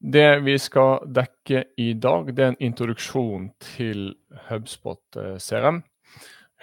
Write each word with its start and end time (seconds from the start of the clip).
Det 0.00 0.40
vi 0.40 0.54
skal 0.58 1.02
dekke 1.12 1.64
i 1.76 1.92
dag, 1.92 2.30
det 2.32 2.44
er 2.44 2.52
en 2.54 2.62
introduksjon 2.70 3.50
til 3.60 4.14
HubSpot 4.48 5.18
CRM. 5.36 5.82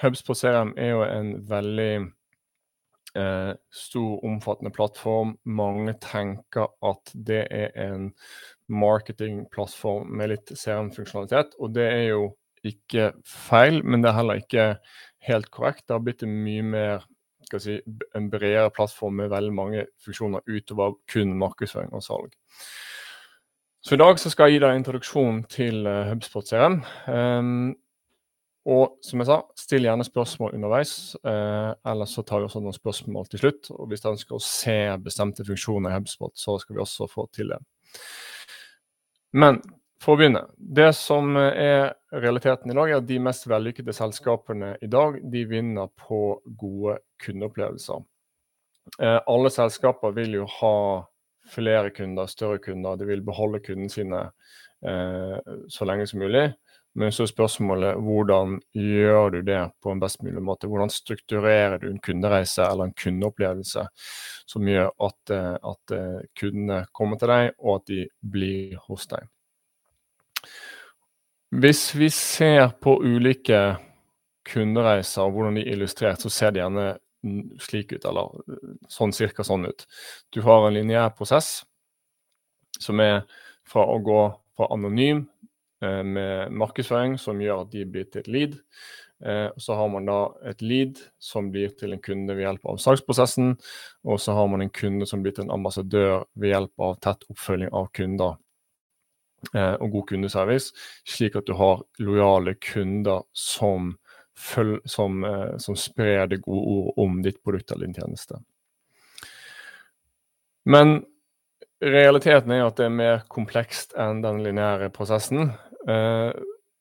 HubSpot 0.02 0.37
CRM 0.37 0.71
er 0.74 0.90
jo 0.90 1.03
en 1.06 1.29
veldig 1.50 1.92
eh, 3.13 3.51
stor, 3.69 4.25
omfattende 4.25 4.73
plattform. 4.73 5.35
Mange 5.45 5.93
tenker 6.01 6.71
at 6.81 7.13
det 7.13 7.43
er 7.53 7.77
en 7.85 8.09
marketingplattform 8.73 10.09
med 10.17 10.33
litt 10.33 10.55
CRM-funksjonalitet, 10.57 11.54
og 11.61 11.77
det 11.77 11.88
er 11.91 12.04
jo 12.07 12.31
ikke 12.65 13.11
feil, 13.21 13.83
men 13.85 14.01
det 14.01 14.11
er 14.11 14.17
heller 14.17 14.41
ikke 14.41 14.67
helt 15.29 15.51
korrekt. 15.54 15.85
Det 15.85 15.93
har 15.93 16.01
blitt 16.01 16.25
en 16.25 16.33
mye 16.41 16.65
mer 16.65 17.05
si, 17.61 17.77
en 18.17 18.33
bredere 18.33 18.73
plattform 18.73 19.21
med 19.21 19.29
veldig 19.29 19.54
mange 19.54 19.88
funksjoner 20.04 20.41
utover 20.49 20.97
kun 21.13 21.38
markedsføring 21.38 21.93
og 21.93 22.04
salg. 22.04 22.33
Så 23.82 23.96
I 23.96 24.02
dag 24.02 24.20
så 24.20 24.31
skal 24.34 24.49
jeg 24.49 24.58
gi 24.58 24.63
deg 24.66 24.80
introduksjon 24.80 25.44
til 25.52 25.85
uh, 25.88 26.08
HubSpot 26.09 26.48
CRM. 26.48 26.80
Um, 27.08 27.76
og 28.68 28.98
som 29.05 29.22
jeg 29.22 29.30
sa, 29.30 29.38
still 29.55 29.88
gjerne 29.88 30.08
spørsmål 30.08 30.58
underveis, 30.58 31.16
Uh, 31.23 31.72
ellers 31.88 32.16
så 32.16 32.23
tar 32.26 32.41
vi 32.41 32.48
også 32.48 32.62
noen 32.63 32.76
spørsmål 32.76 33.30
til 33.32 33.44
slutt. 33.45 33.71
Og 33.76 33.88
hvis 33.88 34.04
du 34.04 34.09
ønsker 34.12 34.35
å 34.35 34.44
se 34.44 34.77
bestemte 35.04 35.45
funksjoner 35.48 35.94
i 35.94 35.99
HubSpot, 35.99 36.34
så 36.35 36.58
skal 36.59 36.77
vi 36.77 36.84
også 36.84 37.08
få 37.12 37.27
til 37.35 37.54
det. 37.54 37.62
Men 39.38 39.62
for 40.04 40.13
å 40.13 40.20
begynne. 40.20 40.44
Det 40.57 40.91
som 40.96 41.35
er 41.40 41.94
realiteten 42.13 42.71
i 42.71 42.77
dag, 42.77 42.91
er 42.91 43.02
at 43.02 43.07
de 43.09 43.18
mest 43.23 43.48
vellykkede 43.49 43.96
selskapene 43.96 44.76
i 44.84 44.90
dag, 44.91 45.18
de 45.32 45.44
vinner 45.49 45.90
på 45.99 46.40
gode 46.59 46.99
kundeopplevelser. 47.23 48.04
Uh, 49.02 49.20
alle 49.27 49.52
selskaper 49.52 50.13
vil 50.16 50.41
jo 50.41 50.49
ha 50.59 50.77
flere 51.49 51.91
kunder, 51.95 52.29
større 52.31 52.61
kunder. 52.63 52.97
De 52.99 53.07
vil 53.09 53.23
beholde 53.25 53.61
kundene 53.63 53.91
sine 53.91 54.23
eh, 54.85 55.53
så 55.71 55.87
lenge 55.87 56.07
som 56.09 56.21
mulig. 56.23 56.49
Men 56.98 57.13
så 57.13 57.27
er 57.27 57.29
spørsmålet 57.29 57.99
hvordan 58.01 58.55
gjør 58.73 59.35
du 59.35 59.41
det 59.45 59.59
på 59.85 59.93
en 59.93 59.99
best 60.01 60.23
mulig 60.26 60.41
måte? 60.41 60.70
Hvordan 60.70 60.89
strukturerer 60.89 61.77
du 61.81 61.91
en 61.91 62.01
kundereise 62.01 62.65
eller 62.65 62.89
en 62.89 62.95
kundeopplevelse 62.98 63.84
som 64.50 64.70
gjør 64.72 64.89
at, 65.06 65.34
eh, 65.36 65.58
at 65.72 65.94
eh, 65.94 66.23
kundene 66.39 66.86
kommer 66.98 67.22
til 67.22 67.30
deg, 67.34 67.52
og 67.61 67.82
at 67.82 67.92
de 67.92 68.08
blir 68.22 68.80
hos 68.88 69.06
deg? 69.11 69.28
Hvis 71.54 71.84
vi 71.95 72.09
ser 72.11 72.73
på 72.82 72.98
ulike 73.06 73.78
kundereiser 74.48 75.28
og 75.28 75.36
hvordan 75.36 75.59
de 75.59 75.67
er 75.67 75.78
illustrert, 75.78 76.23
så 76.23 76.32
ser 76.34 76.56
det 76.56 76.64
gjerne 76.64 76.89
slik 77.64 77.94
ut, 77.95 78.06
eller 78.06 78.36
eh, 78.47 78.75
sånn 78.92 79.16
cirka 79.16 79.45
sånn 79.47 79.67
ut. 79.70 79.88
Du 80.36 80.42
har 80.45 80.67
en 80.67 80.78
lineær 80.78 81.14
prosess 81.17 81.61
som 82.78 83.02
er 83.02 83.23
fra 83.67 83.83
å 83.89 83.97
gå 84.03 84.22
fra 84.58 84.70
anonym 84.73 85.25
Eh, 85.83 86.03
med 86.03 86.53
markedsføring 86.58 87.20
som 87.22 87.42
gjør 87.42 87.61
at 87.61 87.70
de 87.73 87.83
blir 87.86 88.08
til 88.09 88.23
et 88.23 88.31
lead. 88.33 88.55
Eh, 89.22 89.50
så 89.61 89.75
har 89.78 89.89
man 89.94 90.08
da 90.09 90.17
et 90.50 90.61
lead 90.66 90.98
som 91.22 91.52
blir 91.53 91.75
til 91.78 91.94
en 91.94 92.02
kunde 92.02 92.33
ved 92.33 92.48
hjelp 92.48 92.66
av 92.66 92.80
salgsprosessen. 92.81 93.53
Og 94.09 94.17
så 94.22 94.33
har 94.33 94.50
man 94.50 94.66
en 94.66 94.73
kunde 94.73 95.05
som 95.09 95.22
blir 95.22 95.36
til 95.38 95.45
en 95.45 95.53
ambassadør 95.53 96.25
ved 96.33 96.55
hjelp 96.55 96.86
av 96.88 96.98
tett 97.05 97.28
oppfølging 97.30 97.70
av 97.78 97.92
kunder 97.94 98.38
eh, 99.53 99.75
og 99.75 99.94
god 99.94 100.08
kundeservice, 100.14 100.73
slik 101.05 101.38
at 101.38 101.45
du 101.45 101.53
har 101.59 101.86
lojale 102.02 102.55
kunder 102.58 103.28
som, 103.38 103.94
føl 104.38 104.78
som, 104.86 105.24
som 105.58 105.76
sprer 105.80 106.28
det 106.30 106.44
gode 106.46 106.74
ord 106.76 107.00
om 107.02 107.22
ditt 107.26 107.40
produkt 107.42 107.72
eller 107.74 107.88
din 107.88 107.98
tjeneste. 107.98 108.38
Men 110.68 111.00
realiteten 111.84 112.52
er 112.52 112.66
at 112.66 112.78
det 112.80 112.88
er 112.90 112.94
mer 112.94 113.24
komplekst 113.32 113.96
enn 114.00 114.22
den 114.24 114.42
lineære 114.46 114.90
prosessen. 114.96 115.54
Eh, 115.88 116.32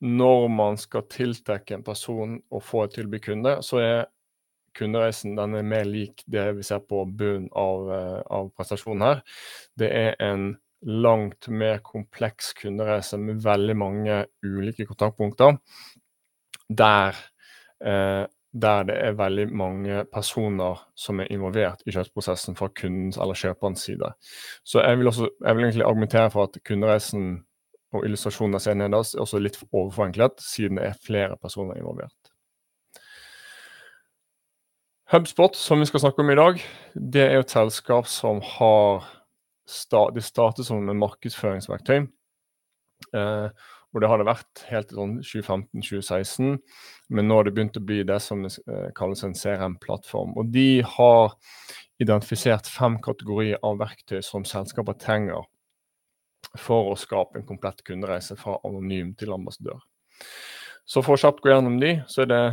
når 0.06 0.48
man 0.52 0.76
skal 0.80 1.06
tiltrekke 1.12 1.76
en 1.76 1.86
person 1.86 2.36
og 2.50 2.64
få 2.66 2.84
et 2.84 2.96
tilbud 2.98 3.22
kunde, 3.24 3.56
så 3.62 3.80
er 3.82 4.06
kundereisen 4.76 5.36
den 5.38 5.54
er 5.56 5.64
mer 5.64 5.86
lik 5.88 6.24
det 6.28 6.50
vi 6.58 6.64
ser 6.66 6.82
på 6.84 7.04
bunnen 7.06 7.48
av, 7.56 7.90
eh, 7.94 8.22
av 8.26 8.50
prestasjonen 8.56 9.06
her. 9.06 9.22
Det 9.78 9.92
er 9.92 10.16
en 10.20 10.56
langt 10.82 11.48
mer 11.48 11.78
kompleks 11.84 12.52
kundereise 12.58 13.16
med 13.18 13.40
veldig 13.44 13.76
mange 13.76 14.24
ulike 14.44 14.86
kontaktpunkter. 14.86 15.56
Der, 16.68 17.14
eh, 17.14 17.35
der 17.80 18.86
det 18.88 18.94
er 18.96 19.18
veldig 19.18 19.48
mange 19.52 20.04
personer 20.12 20.78
som 20.96 21.20
er 21.20 21.28
involvert 21.32 21.82
i 21.84 21.92
kjøpsprosessen 21.92 22.56
fra 22.56 22.70
kundens 22.72 23.18
eller 23.20 23.36
kjøperens 23.36 23.84
side. 23.84 24.12
Så 24.64 24.80
jeg 24.80 24.98
vil, 24.98 25.10
også, 25.10 25.28
jeg 25.44 25.56
vil 25.56 25.64
egentlig 25.64 25.84
argumentere 25.84 26.30
for 26.32 26.48
at 26.48 26.56
kundereisen 26.64 27.44
og 27.94 28.06
illustrasjonen 28.06 28.56
jeg 28.56 28.66
ser 28.66 28.78
nederst, 28.78 29.14
er 29.14 29.24
også 29.24 29.40
litt 29.42 29.58
overforenklet, 29.70 30.40
siden 30.42 30.80
det 30.80 30.88
er 30.88 31.04
flere 31.06 31.36
personer 31.40 31.78
involvert. 31.78 32.32
HubSpot, 35.12 35.54
som 35.54 35.80
vi 35.80 35.86
skal 35.86 36.02
snakke 36.02 36.24
om 36.24 36.32
i 36.32 36.38
dag, 36.38 36.62
det 36.94 37.22
er 37.22 37.38
et 37.38 37.52
selskap 37.52 38.08
som 38.10 38.42
har 38.56 39.12
Det 40.14 40.22
startet 40.22 40.62
som 40.66 40.88
en 40.88 40.98
markedsføringsverktøy. 40.98 42.04
Eh, 43.18 43.48
og 43.94 44.02
det 44.02 44.08
har 44.10 44.20
det 44.20 44.28
vært 44.28 44.62
helt 44.68 44.88
til 44.90 44.98
sånn 44.98 45.14
2015-2016. 45.24 46.56
Men 47.16 47.28
nå 47.28 47.38
har 47.38 47.46
det 47.46 47.54
begynt 47.56 47.78
å 47.78 47.84
bli 47.86 48.02
det 48.04 48.18
som 48.20 48.42
eh, 48.44 48.88
kalles 48.96 49.22
en 49.24 49.36
CRM-plattform. 49.36 50.34
Og 50.36 50.50
de 50.52 50.82
har 50.96 51.36
identifisert 52.02 52.68
fem 52.68 52.98
kategorier 53.04 53.62
av 53.64 53.78
verktøy 53.80 54.18
som 54.24 54.44
selskaper 54.44 54.98
trenger 55.00 55.46
for 56.60 56.92
å 56.92 56.98
skape 56.98 57.40
en 57.40 57.46
komplett 57.48 57.82
kundereise 57.86 58.36
fra 58.38 58.58
anonym 58.66 59.14
til 59.18 59.32
ambassadør. 59.34 59.80
Så 60.86 61.02
for 61.02 61.16
å 61.16 61.20
kjapt 61.20 61.42
gå 61.42 61.50
gjennom 61.50 61.80
de, 61.80 61.96
så 62.10 62.24
er 62.24 62.30
det 62.30 62.44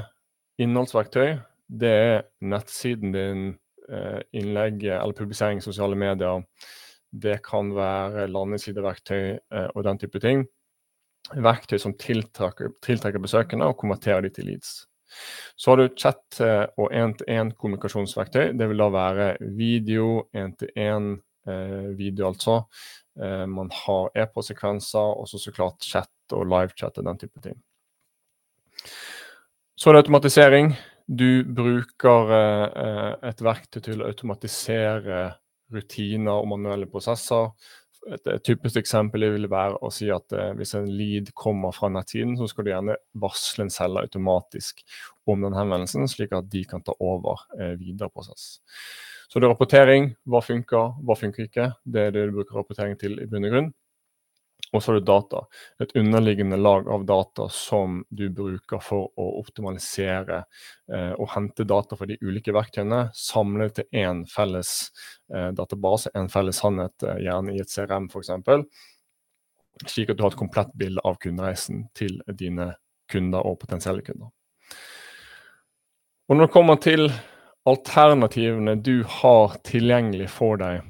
innholdsverktøy. 0.63 1.35
Det 1.67 1.91
er 1.91 2.25
nettsiden 2.41 3.13
din, 3.13 3.43
eh, 3.89 4.21
innlegg 4.31 4.83
eller 4.83 5.13
publisering 5.13 5.59
i 5.59 5.65
sosiale 5.65 5.95
medier. 5.95 6.43
Det 7.11 7.41
kan 7.43 7.69
være 7.75 8.27
landingssideverktøy 8.31 9.23
eh, 9.37 9.69
og 9.75 9.83
den 9.83 9.99
type 10.01 10.19
ting. 10.19 10.47
Verktøy 11.31 11.79
som 11.79 11.95
tiltrekker, 11.97 12.73
tiltrekker 12.83 13.21
besøkende 13.23 13.69
og 13.71 13.77
konverterer 13.79 14.25
de 14.25 14.33
til 14.33 14.51
leads. 14.51 14.73
Så 15.55 15.71
har 15.71 15.79
du 15.79 15.95
chat 15.99 16.41
eh, 16.41 16.65
og 16.77 16.91
én-til-én-kommunikasjonsverktøy. 16.91 18.55
Det 18.57 18.67
vil 18.69 18.81
da 18.81 18.89
være 18.93 19.29
video, 19.55 20.25
én-til-én 20.33 21.15
video, 21.43 22.29
altså. 22.29 22.53
Eh, 23.19 23.45
man 23.45 23.69
har 23.71 24.09
e-postsekvenser, 24.17 25.19
og 25.19 25.27
så 25.29 25.51
klart 25.51 25.85
chat 25.85 26.33
og 26.33 26.47
livechat 26.49 26.97
og 26.97 27.05
den 27.05 27.19
type 27.21 27.43
ting. 27.43 27.59
Så 29.77 29.89
er 29.89 29.93
det 29.93 30.03
automatisering. 30.05 30.73
Du 31.07 31.43
bruker 31.43 32.33
eh, 32.39 33.29
et 33.29 33.43
verktøy 33.43 33.81
til 33.83 34.01
å 34.01 34.09
automatisere 34.09 35.23
rutiner 35.73 36.39
og 36.39 36.49
manuelle 36.53 36.87
prosesser. 36.89 37.51
Et, 38.11 38.27
et 38.27 38.43
typisk 38.43 38.81
eksempel 38.81 39.23
vil 39.35 39.47
være 39.51 39.77
å 39.79 39.91
si 39.93 40.09
at 40.11 40.35
eh, 40.35 40.51
hvis 40.57 40.75
en 40.75 40.89
lead 40.91 41.31
kommer 41.39 41.71
fra 41.75 41.87
nettsiden, 41.93 42.35
så 42.39 42.49
skal 42.51 42.65
du 42.65 42.73
gjerne 42.73 42.97
varsle 43.19 43.67
en 43.67 43.71
selger 43.71 44.09
automatisk 44.09 44.83
om 45.29 45.45
den 45.45 45.55
henvendelsen, 45.55 46.09
slik 46.11 46.35
at 46.35 46.49
de 46.51 46.65
kan 46.67 46.83
ta 46.83 46.95
over 46.99 47.45
eh, 47.59 47.77
videre 47.79 48.11
prosess. 48.11 48.57
Så 49.31 49.39
det 49.39 49.47
er 49.47 49.55
rapportering. 49.55 50.11
Hva 50.29 50.43
funker, 50.45 50.91
hva 51.01 51.15
funker 51.17 51.47
ikke. 51.47 51.71
Det 51.89 52.09
er 52.09 52.11
det 52.13 52.27
du 52.29 52.35
bruker 52.35 52.59
rapportering 52.59 52.99
til 53.01 53.15
i 53.23 53.29
bunn 53.29 53.47
og 53.47 53.55
grunn. 53.55 53.71
Og 54.73 54.81
så 54.83 54.91
har 54.91 54.99
du 54.99 55.05
data. 55.05 55.43
Et 55.79 55.91
underliggende 55.95 56.57
lag 56.57 56.87
av 56.89 57.05
data 57.05 57.45
som 57.49 57.99
du 58.09 58.25
bruker 58.33 58.81
for 58.81 59.11
å 59.21 59.27
optimalisere 59.37 60.39
eh, 60.89 61.11
og 61.13 61.29
hente 61.35 61.65
data 61.69 61.97
fra 61.97 62.07
de 62.09 62.17
ulike 62.25 62.55
verktøyene, 62.55 63.03
samle 63.13 63.69
til 63.77 63.85
én 64.03 64.23
felles 64.29 64.71
eh, 65.33 65.51
database, 65.53 66.09
en 66.17 66.29
felles 66.33 66.57
sannhet, 66.63 67.05
eh, 67.05 67.21
gjerne 67.27 67.53
i 67.53 67.61
et 67.61 67.69
CRM 67.69 68.09
f.eks. 68.09 68.33
Slik 69.85 70.09
at 70.09 70.17
du 70.17 70.25
har 70.25 70.33
et 70.33 70.41
komplett 70.41 70.73
bilde 70.77 71.03
av 71.05 71.19
kundereisen 71.21 71.85
til 71.97 72.17
dine 72.33 72.71
kunder 73.11 73.45
og 73.45 73.59
potensielle 73.61 74.01
kunder. 74.05 74.33
Og 76.29 76.37
når 76.37 76.47
det 76.47 76.55
kommer 76.55 76.81
til 76.81 77.11
alternativene 77.69 78.77
du 78.81 79.03
har 79.21 79.57
tilgjengelig 79.67 80.31
for 80.33 80.57
deg 80.57 80.81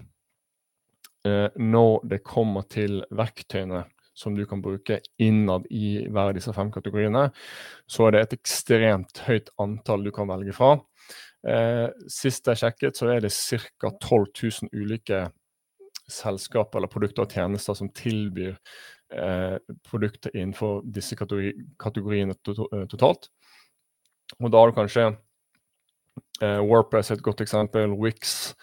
når 1.24 2.02
det 2.12 2.18
kommer 2.28 2.66
til 2.68 2.98
verktøyene 3.16 3.86
som 4.14 4.36
du 4.36 4.46
kan 4.46 4.62
bruke 4.62 5.00
innad 5.18 5.66
i 5.74 6.06
hver 6.06 6.32
av 6.32 6.38
disse 6.38 6.54
fem 6.54 6.70
kategoriene, 6.72 7.30
så 7.90 8.08
er 8.08 8.16
det 8.16 8.24
et 8.24 8.36
ekstremt 8.38 9.24
høyt 9.28 9.50
antall 9.62 10.06
du 10.06 10.12
kan 10.14 10.30
velge 10.30 10.54
fra. 10.56 10.76
Eh, 11.48 11.88
sist 12.12 12.48
jeg 12.48 12.62
sjekket, 12.62 13.00
så 13.00 13.10
er 13.12 13.24
det 13.24 13.34
ca. 13.34 13.90
12 13.90 14.28
000 14.70 14.70
ulike 14.72 15.26
selskaper 16.12 16.80
eller 16.80 16.92
produkter 16.92 17.26
og 17.26 17.34
tjenester 17.34 17.76
som 17.80 17.90
tilbyr 17.96 18.54
eh, 18.54 19.58
produkter 19.88 20.36
innenfor 20.36 20.84
disse 20.86 21.18
kategori 21.20 21.54
kategoriene 21.80 22.36
to 22.46 22.56
totalt. 22.92 23.30
Og 24.40 24.52
da 24.52 24.62
har 24.62 24.72
du 24.72 24.78
kanskje 24.78 25.08
eh, 25.10 26.62
Warpress 26.64 27.12
et 27.12 27.24
godt 27.24 27.44
eksempel. 27.44 27.96
Wix. 27.98 28.54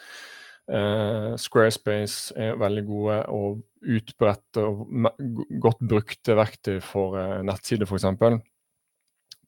Eh, 0.69 1.33
Squarespace 1.41 2.35
er 2.39 2.59
veldig 2.61 2.85
gode 2.87 3.19
og 3.35 3.62
utbredte 3.81 4.62
og 4.62 4.85
godt 5.62 5.81
brukte 5.83 6.37
verktøy 6.39 6.79
for 6.85 7.17
eh, 7.19 7.41
nettsider, 7.47 7.89
f.eks. 7.89 8.07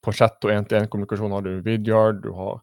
På 0.03 0.15
chat 0.17 0.43
og 0.43 0.51
én-til-én-kommunikasjon 0.51 1.35
har 1.37 1.45
du 1.47 1.53
Vidyard, 1.63 2.23
du 2.25 2.33
har 2.35 2.63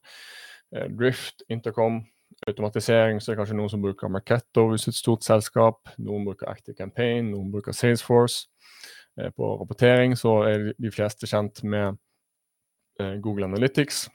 eh, 0.76 0.90
Drift, 0.92 1.46
Intercom. 1.50 2.02
Automatisering 2.48 3.20
så 3.20 3.32
er 3.32 3.36
det 3.36 3.42
kanskje 3.42 3.58
noen 3.60 3.72
som 3.72 3.82
bruker 3.84 4.12
Marketto 4.12 4.70
hvis 4.72 4.88
et 4.92 4.98
stort 4.98 5.26
selskap. 5.28 5.92
Noen 6.00 6.28
bruker 6.28 6.52
Active 6.52 6.76
Campaign, 6.76 7.32
noen 7.34 7.50
bruker 7.54 7.76
Salesforce. 7.76 8.48
Eh, 9.20 9.32
på 9.36 9.56
rapportering 9.62 10.18
så 10.20 10.42
er 10.50 10.72
de 10.76 10.92
fleste 10.92 11.30
kjent 11.30 11.64
med 11.64 12.00
eh, 13.00 13.16
Google 13.24 13.48
Analytics 13.48 14.08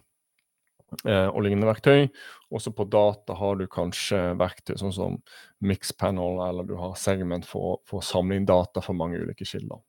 og 1.05 1.41
lignende 1.44 1.69
verktøy. 1.69 2.06
Også 2.55 2.70
på 2.75 2.87
data 2.91 3.35
har 3.38 3.58
du 3.58 3.67
kanskje 3.70 4.20
verktøy 4.41 4.76
sånn 4.81 4.94
som 4.94 5.17
Mixpanel, 5.64 6.38
eller 6.46 6.69
du 6.69 6.76
har 6.79 6.94
Segment 7.00 7.46
for, 7.49 7.81
for 7.88 8.00
å 8.00 8.06
samle 8.06 8.38
inn 8.38 8.49
data 8.49 8.82
fra 8.85 8.94
mange 8.96 9.19
ulike 9.23 9.46
kilder. 9.49 9.82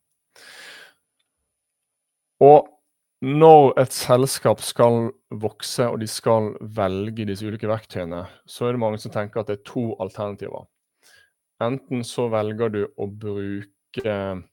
Og 2.44 2.72
når 3.26 3.72
et 3.80 3.94
selskap 3.96 4.60
skal 4.62 5.08
vokse 5.32 5.88
og 5.88 6.02
de 6.02 6.08
skal 6.10 6.52
velge 6.76 7.26
disse 7.26 7.48
ulike 7.48 7.70
verktøyene, 7.70 8.26
så 8.46 8.68
er 8.68 8.76
det 8.76 8.82
mange 8.84 9.00
som 9.02 9.14
tenker 9.14 9.42
at 9.42 9.50
det 9.50 9.60
er 9.60 9.70
to 9.70 9.94
alternativer. 10.04 10.68
Enten 11.64 12.04
så 12.04 12.28
velger 12.30 12.74
du 12.74 12.82
å 13.00 13.08
bruke 13.08 14.12
eh, 14.12 14.44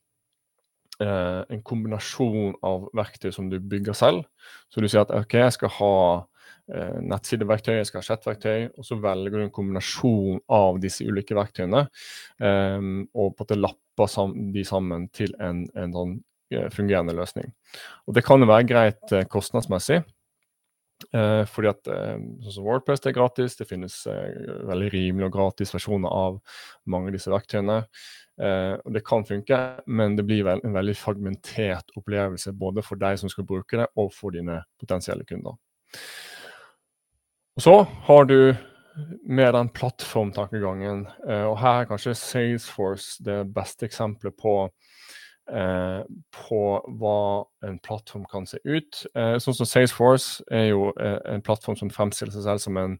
en 1.02 1.62
kombinasjon 1.66 2.54
av 2.62 2.86
verktøy 2.94 3.32
som 3.34 3.50
du 3.50 3.58
bygger 3.58 3.98
selv. 3.98 4.24
Så 4.70 4.80
du 4.80 4.86
sier 4.86 5.02
at 5.02 5.12
OK, 5.16 5.34
jeg 5.42 5.56
skal 5.58 5.74
ha 5.80 5.96
eh, 6.14 6.31
nettsideverktøy, 7.02 7.74
jeg 7.76 7.88
skal 7.88 8.00
ha 8.00 8.06
chatverktøy, 8.06 8.68
og 8.78 8.86
så 8.86 8.98
velger 9.02 9.34
du 9.34 9.44
en 9.46 9.54
kombinasjon 9.54 10.40
av 10.52 10.78
disse 10.82 11.04
ulike 11.04 11.36
verktøyene, 11.36 11.86
eh, 12.40 12.88
og 13.12 13.34
på 13.36 13.44
en 13.44 13.44
måte 13.44 13.60
lapper 13.60 14.32
de 14.54 14.64
sammen 14.64 15.08
til 15.12 15.34
en, 15.42 15.66
en 15.76 15.92
sånn 15.92 16.16
eh, 16.54 16.70
fungerende 16.72 17.16
løsning. 17.18 17.52
Og 18.06 18.16
Det 18.16 18.24
kan 18.24 18.40
jo 18.40 18.48
være 18.50 18.68
greit 18.68 19.12
eh, 19.12 19.28
kostnadsmessig. 19.28 20.02
Eh, 21.10 21.42
fordi 21.50 21.66
at 21.66 21.88
eh, 21.90 22.18
sånn 22.44 22.56
som 22.56 22.66
Wordpress 22.66 23.02
det 23.02 23.10
er 23.10 23.16
gratis, 23.16 23.56
det 23.58 23.66
finnes 23.66 23.96
eh, 24.06 24.52
veldig 24.68 24.90
rimelig 24.94 25.28
og 25.28 25.36
gratis 25.36 25.74
versjoner 25.74 26.12
av 26.14 26.38
mange 26.86 27.10
av 27.10 27.16
disse 27.16 27.32
verktøyene. 27.32 27.80
Eh, 28.40 28.74
og 28.78 28.94
Det 28.94 29.02
kan 29.06 29.26
funke, 29.28 29.60
men 29.86 30.16
det 30.16 30.24
blir 30.28 30.46
vel 30.46 30.62
en 30.64 30.76
veldig 30.76 30.94
fragmentert 30.96 31.92
opplevelse 31.98 32.54
både 32.56 32.84
for 32.86 33.00
deg 33.02 33.18
som 33.20 33.32
skal 33.32 33.48
bruke 33.48 33.82
det, 33.82 33.88
og 33.98 34.12
for 34.14 34.34
dine 34.34 34.62
potensielle 34.80 35.26
kunder. 35.28 35.58
Og 37.56 37.62
Så 37.62 37.82
har 37.82 38.24
du 38.24 38.54
med 39.28 39.52
den 39.52 39.68
plattformtankegangen, 39.68 41.06
eh, 41.28 41.44
og 41.44 41.58
her 41.60 41.80
er 41.82 41.88
kanskje 41.90 42.14
Salesforce 42.14 43.24
det 43.24 43.54
beste 43.54 43.86
eksempelet 43.86 44.34
på 44.40 44.70
Eh, 45.50 46.02
på 46.48 46.60
hva 47.00 47.44
en 47.66 47.78
plattform 47.82 48.24
kan 48.30 48.46
se 48.46 48.60
ut. 48.62 49.00
Eh, 49.18 49.34
sånn 49.42 49.56
som 49.58 49.66
Salesforce 49.66 50.44
er 50.54 50.68
jo 50.70 50.92
en 50.94 51.42
plattform 51.42 51.76
som 51.76 51.90
fremstiller 51.90 52.32
seg 52.32 52.46
selv 52.46 52.62
som 52.62 52.78
en, 52.78 52.94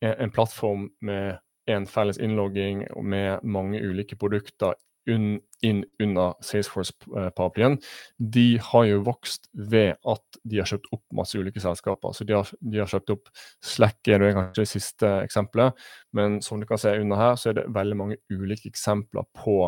en 0.00 0.30
plattform 0.30 0.86
med 1.02 1.40
en 1.68 1.88
felles 1.90 2.20
innlogging 2.22 2.86
og 2.94 3.04
med 3.04 3.42
mange 3.42 3.82
ulike 3.82 4.16
produkter 4.16 4.78
inn, 5.10 5.38
inn 5.64 5.82
under 6.02 6.34
Salesforce-paraplyen. 6.44 7.78
De 8.18 8.46
har 8.70 8.84
jo 8.88 9.00
vokst 9.06 9.48
ved 9.52 9.96
at 10.08 10.40
de 10.44 10.60
har 10.60 10.68
kjøpt 10.70 10.90
opp 10.94 11.04
masse 11.16 11.38
ulike 11.38 11.62
selskaper. 11.62 12.14
Så 12.16 12.26
de 12.28 12.36
har, 12.36 12.50
de 12.60 12.82
har 12.82 12.90
kjøpt 12.90 13.14
opp 13.16 13.32
Slack, 13.64 14.00
er 14.08 14.22
det 14.22 14.34
kanskje 14.36 14.64
det 14.64 14.72
siste 14.72 15.14
eksempelet. 15.24 15.88
Men 16.16 16.40
som 16.44 16.60
du 16.60 16.68
kan 16.68 16.80
se 16.80 16.94
under 17.00 17.20
her, 17.20 17.40
så 17.40 17.50
er 17.50 17.60
det 17.60 17.68
veldig 17.74 17.98
mange 17.98 18.20
ulike 18.32 18.70
eksempler 18.70 19.26
på 19.38 19.58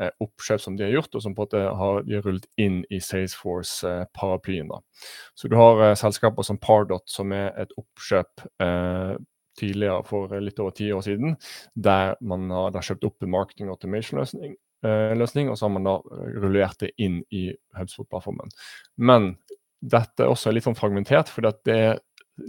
eh, 0.00 0.10
oppkjøp 0.22 0.62
som 0.62 0.76
de 0.78 0.86
har 0.86 0.96
gjort, 0.96 1.14
og 1.14 1.24
som 1.24 1.36
på 1.36 1.48
har, 1.54 2.02
de 2.06 2.18
har 2.18 2.26
rullet 2.26 2.50
inn 2.60 2.82
i 2.90 3.00
Salesforce-paraplyen. 3.00 4.74
Eh, 4.74 5.06
så 5.34 5.48
du 5.48 5.56
har 5.58 5.84
eh, 5.86 5.96
selskaper 5.98 6.46
som 6.46 6.60
Pardot, 6.60 7.06
som 7.10 7.32
er 7.36 7.52
et 7.62 7.72
oppkjøp 7.80 8.46
eh, 8.62 9.16
tidligere 9.58 10.04
for 10.06 10.32
litt 10.40 10.60
over 10.62 10.74
ti 10.76 10.90
år 10.92 11.04
siden, 11.06 11.36
der 11.74 12.14
man 12.20 12.48
har 12.52 12.76
kjøpt 12.76 13.06
opp 13.08 13.24
en 13.24 13.34
marketing 13.34 13.72
automation-løsning. 13.72 14.56
Eh, 14.84 15.14
løsning, 15.16 15.48
og 15.48 15.56
så 15.58 15.66
har 15.66 15.72
man 15.72 15.86
da 15.88 15.94
rullert 16.36 16.82
det 16.82 16.92
inn 17.02 17.22
i 17.34 17.48
HubSpot-plattformen. 17.78 18.52
Men 19.00 19.32
dette 19.80 20.24
er 20.24 20.32
også 20.32 20.52
litt 20.52 20.66
sånn 20.66 20.76
fragmentert, 20.76 21.30
for 21.32 21.46
det 21.46 21.72
er 21.72 22.02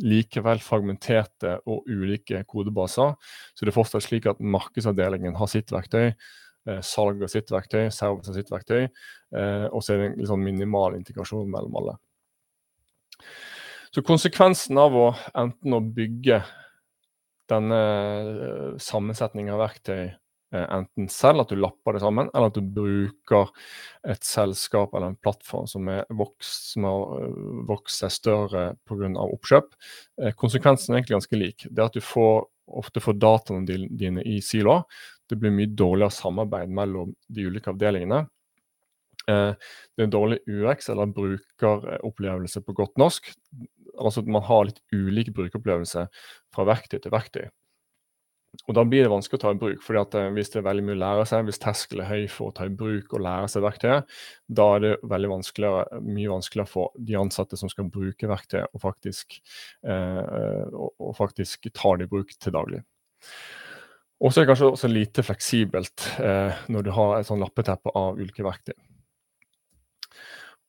likevel 0.03 0.59
fragmenterte 0.59 1.55
og 1.69 1.87
ulike 1.87 2.41
kodebaser. 2.49 3.15
Så 3.55 3.63
det 3.63 3.71
er 3.71 3.77
fortsatt 3.77 4.05
slik 4.05 4.27
at 4.29 4.43
markedsavdelingen 4.43 5.37
har 5.39 5.49
sitt 5.51 5.71
verktøy, 5.71 6.11
eh, 6.67 6.81
salg 6.83 7.23
har 7.23 7.31
sitt 7.31 7.53
verktøy, 7.53 7.87
service 7.95 8.27
har 8.27 8.35
sitt 8.35 8.51
verktøy, 8.51 8.83
eh, 8.83 9.67
og 9.71 9.81
så 9.81 9.93
er 9.93 9.97
det 10.03 10.11
en 10.11 10.19
liksom 10.19 10.43
minimal 10.43 10.99
integrasjon 10.99 11.49
mellom 11.49 11.79
alle. 11.79 11.97
Så 13.95 14.03
konsekvensen 14.03 14.77
av 14.77 14.93
å 14.93 15.07
enten 15.33 15.73
å 15.73 15.81
bygge 15.81 16.43
denne 17.51 17.81
eh, 17.81 18.77
sammensetningen 18.81 19.55
av 19.55 19.61
verktøy 19.63 20.03
eh, 20.07 20.65
enten 20.65 21.09
selv, 21.11 21.43
at 21.43 21.51
du 21.51 21.59
lapper 21.59 21.95
det 21.95 22.03
sammen, 22.03 22.29
eller 22.33 22.51
at 22.51 22.57
du 22.57 22.73
bruker 22.75 23.51
et 24.07 24.23
selskap 24.27 24.95
eller 24.95 25.13
en 25.13 25.19
plattform 25.23 25.67
som, 25.69 25.89
vokst, 26.19 26.73
som 26.73 26.87
har 26.87 27.25
eh, 27.25 27.41
vokst 27.69 28.03
seg 28.03 28.15
større 28.15 28.63
pga. 28.87 29.11
oppkjøp. 29.25 29.75
Konsekvensen 30.39 30.93
er 30.93 31.01
egentlig 31.01 31.17
ganske 31.19 31.41
lik. 31.41 31.67
Det 31.69 31.85
at 31.89 31.97
du 31.97 32.03
får, 32.03 32.47
ofte 32.67 33.03
får 33.03 33.19
dataene 33.21 33.87
dine 33.99 34.25
i 34.25 34.39
siloer. 34.43 34.87
Det 35.27 35.39
blir 35.39 35.51
mye 35.51 35.75
dårligere 35.75 36.15
samarbeid 36.15 36.71
mellom 36.71 37.13
de 37.27 37.47
ulike 37.49 37.73
avdelingene. 37.73 38.25
Det 39.27 40.03
er 40.05 40.07
dårlig 40.07 40.37
UX, 40.47 40.85
eller 40.93 41.09
brukeropplevelse 41.11 42.61
på 42.63 42.75
godt 42.77 42.93
norsk 43.01 43.27
altså 43.97 44.23
man 44.25 44.45
har 44.47 44.67
litt 44.69 44.81
ulik 44.93 45.33
brukeropplevelse 45.35 46.07
fra 46.53 46.67
verktøy 46.67 46.99
til 47.01 47.13
verktøy. 47.13 47.47
Og 48.65 48.73
Da 48.73 48.83
blir 48.87 49.03
det 49.05 49.11
vanskelig 49.11 49.37
å 49.37 49.41
ta 49.43 49.51
i 49.53 49.59
bruk. 49.59 49.83
fordi 49.83 49.99
at 50.01 50.15
eh, 50.15 50.31
Hvis 50.33 50.49
det 50.49 50.59
er 50.61 50.69
veldig 50.69 50.85
mye 50.87 50.95
å 50.95 51.01
lære 51.03 51.25
seg, 51.29 51.45
hvis 51.45 51.61
terskelen 51.61 52.05
er 52.05 52.09
høy 52.09 52.27
for 52.31 52.49
å 52.49 52.55
ta 52.55 52.65
i 52.65 52.73
bruk 52.73 53.13
og 53.13 53.21
lære 53.21 53.51
seg 53.51 53.65
verktøyet, 53.65 54.15
da 54.47 54.67
er 54.75 54.83
det 54.83 54.93
veldig 55.03 55.29
vanskeligere, 55.35 56.01
mye 56.01 56.31
vanskeligere 56.31 56.71
for 56.71 56.91
de 56.97 57.19
ansatte 57.19 57.59
som 57.59 57.69
skal 57.69 57.91
bruke 57.91 58.29
verktøyet, 58.29 58.71
og 58.73 58.81
faktisk, 58.81 59.39
eh, 59.85 60.63
og, 60.71 60.95
og 60.97 61.13
faktisk 61.19 61.69
ta 61.73 61.95
det 61.97 62.07
i 62.07 62.13
bruk 62.15 62.33
til 62.33 62.55
daglig. 62.55 62.81
Og 64.17 64.31
så 64.31 64.41
er 64.41 64.47
det 64.47 64.49
kanskje 64.49 64.71
også 64.71 64.89
lite 64.89 65.23
fleksibelt 65.25 66.07
eh, 66.23 66.63
når 66.73 66.87
du 66.87 66.91
har 66.95 67.19
et 67.19 67.27
sånn 67.27 67.43
lappeteppe 67.43 67.93
av 67.93 68.17
ulike 68.17 68.45
verktøy. 68.47 68.73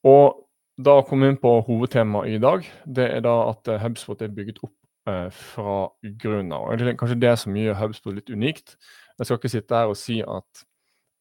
Og 0.08 0.44
da 0.78 1.00
kom 1.02 1.23
vi 1.23 1.32
inn 1.32 1.40
på 1.42 1.56
hovedtemaet 1.66 2.37
i 2.37 2.38
dag. 2.42 2.66
Det 2.87 3.08
er 3.16 3.23
da 3.26 3.35
at 3.50 3.68
eh, 3.68 3.80
HubSpot 3.82 4.20
er 4.23 4.30
bygget 4.35 4.61
opp 4.62 4.75
eh, 5.11 5.26
fra 5.35 5.78
grunnen 6.23 6.54
av. 6.54 6.70
Det 6.78 6.92
er 6.92 6.99
kanskje 7.00 7.18
det 7.25 7.35
som 7.42 7.56
gjør 7.58 7.78
HubSpot 7.80 8.14
litt 8.14 8.30
unikt. 8.30 8.76
Jeg 9.18 9.26
skal 9.26 9.40
ikke 9.40 9.50
sitte 9.56 9.75
her 9.75 9.90
og 9.90 9.99
si 9.99 10.20
at 10.23 10.64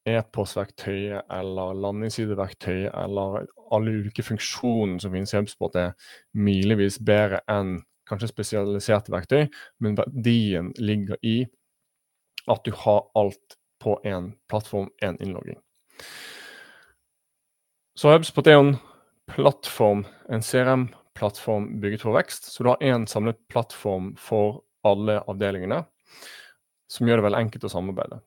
e-postverktøyet 0.07 1.25
eller 1.33 1.73
landingssideverktøyet 1.83 2.93
eller 2.93 3.47
alle 3.73 3.95
ulike 3.97 4.23
funksjoner 4.23 5.01
som 5.03 5.11
finnes 5.11 5.33
i 5.33 5.39
HubSpot 5.39 5.75
er 5.75 5.95
milevis 6.37 6.99
bedre 7.03 7.41
enn 7.51 7.79
kanskje 8.07 8.29
spesialiserte 8.29 9.11
verktøy, 9.11 9.49
men 9.83 9.97
verdien 9.97 10.69
ligger 10.79 11.17
i 11.27 11.41
at 12.47 12.61
du 12.63 12.71
har 12.85 13.01
alt 13.19 13.57
på 13.83 13.97
én 14.07 14.31
plattform, 14.47 14.87
én 15.03 15.17
innlogging. 15.19 15.59
Så 17.97 18.13
HubSpot 18.13 18.47
er 18.47 18.55
jo 18.55 18.63
en 18.63 18.77
plattform, 19.27 20.05
en 20.29 20.41
CRM-plattform 20.41 21.69
bygget 21.81 22.05
for 22.05 22.17
vekst. 22.17 22.51
Så 22.51 22.63
du 22.63 22.71
har 22.71 22.83
én 22.83 23.07
samlet 23.09 23.39
plattform 23.51 24.15
for 24.19 24.63
alle 24.87 25.19
avdelingene, 25.27 25.83
som 26.87 27.07
gjør 27.07 27.19
det 27.19 27.27
veldig 27.27 27.43
enkelt 27.45 27.67
å 27.67 27.73
samarbeide. 27.73 28.21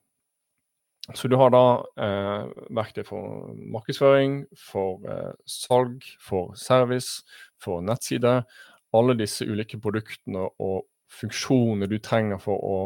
Så 1.16 1.28
du 1.28 1.36
har 1.40 1.50
da 1.50 1.64
eh, 2.04 2.50
verktøy 2.76 3.02
for 3.08 3.54
markedsføring, 3.56 4.44
for 4.58 5.00
eh, 5.08 5.32
salg, 5.48 6.04
for 6.22 6.52
service, 6.58 7.24
for 7.62 7.82
nettside. 7.82 8.42
Alle 8.94 9.16
disse 9.18 9.46
ulike 9.48 9.80
produktene 9.82 10.46
og 10.60 10.84
funksjonene 11.10 11.88
du 11.90 11.96
trenger 12.04 12.38
for 12.42 12.62
å 12.62 12.76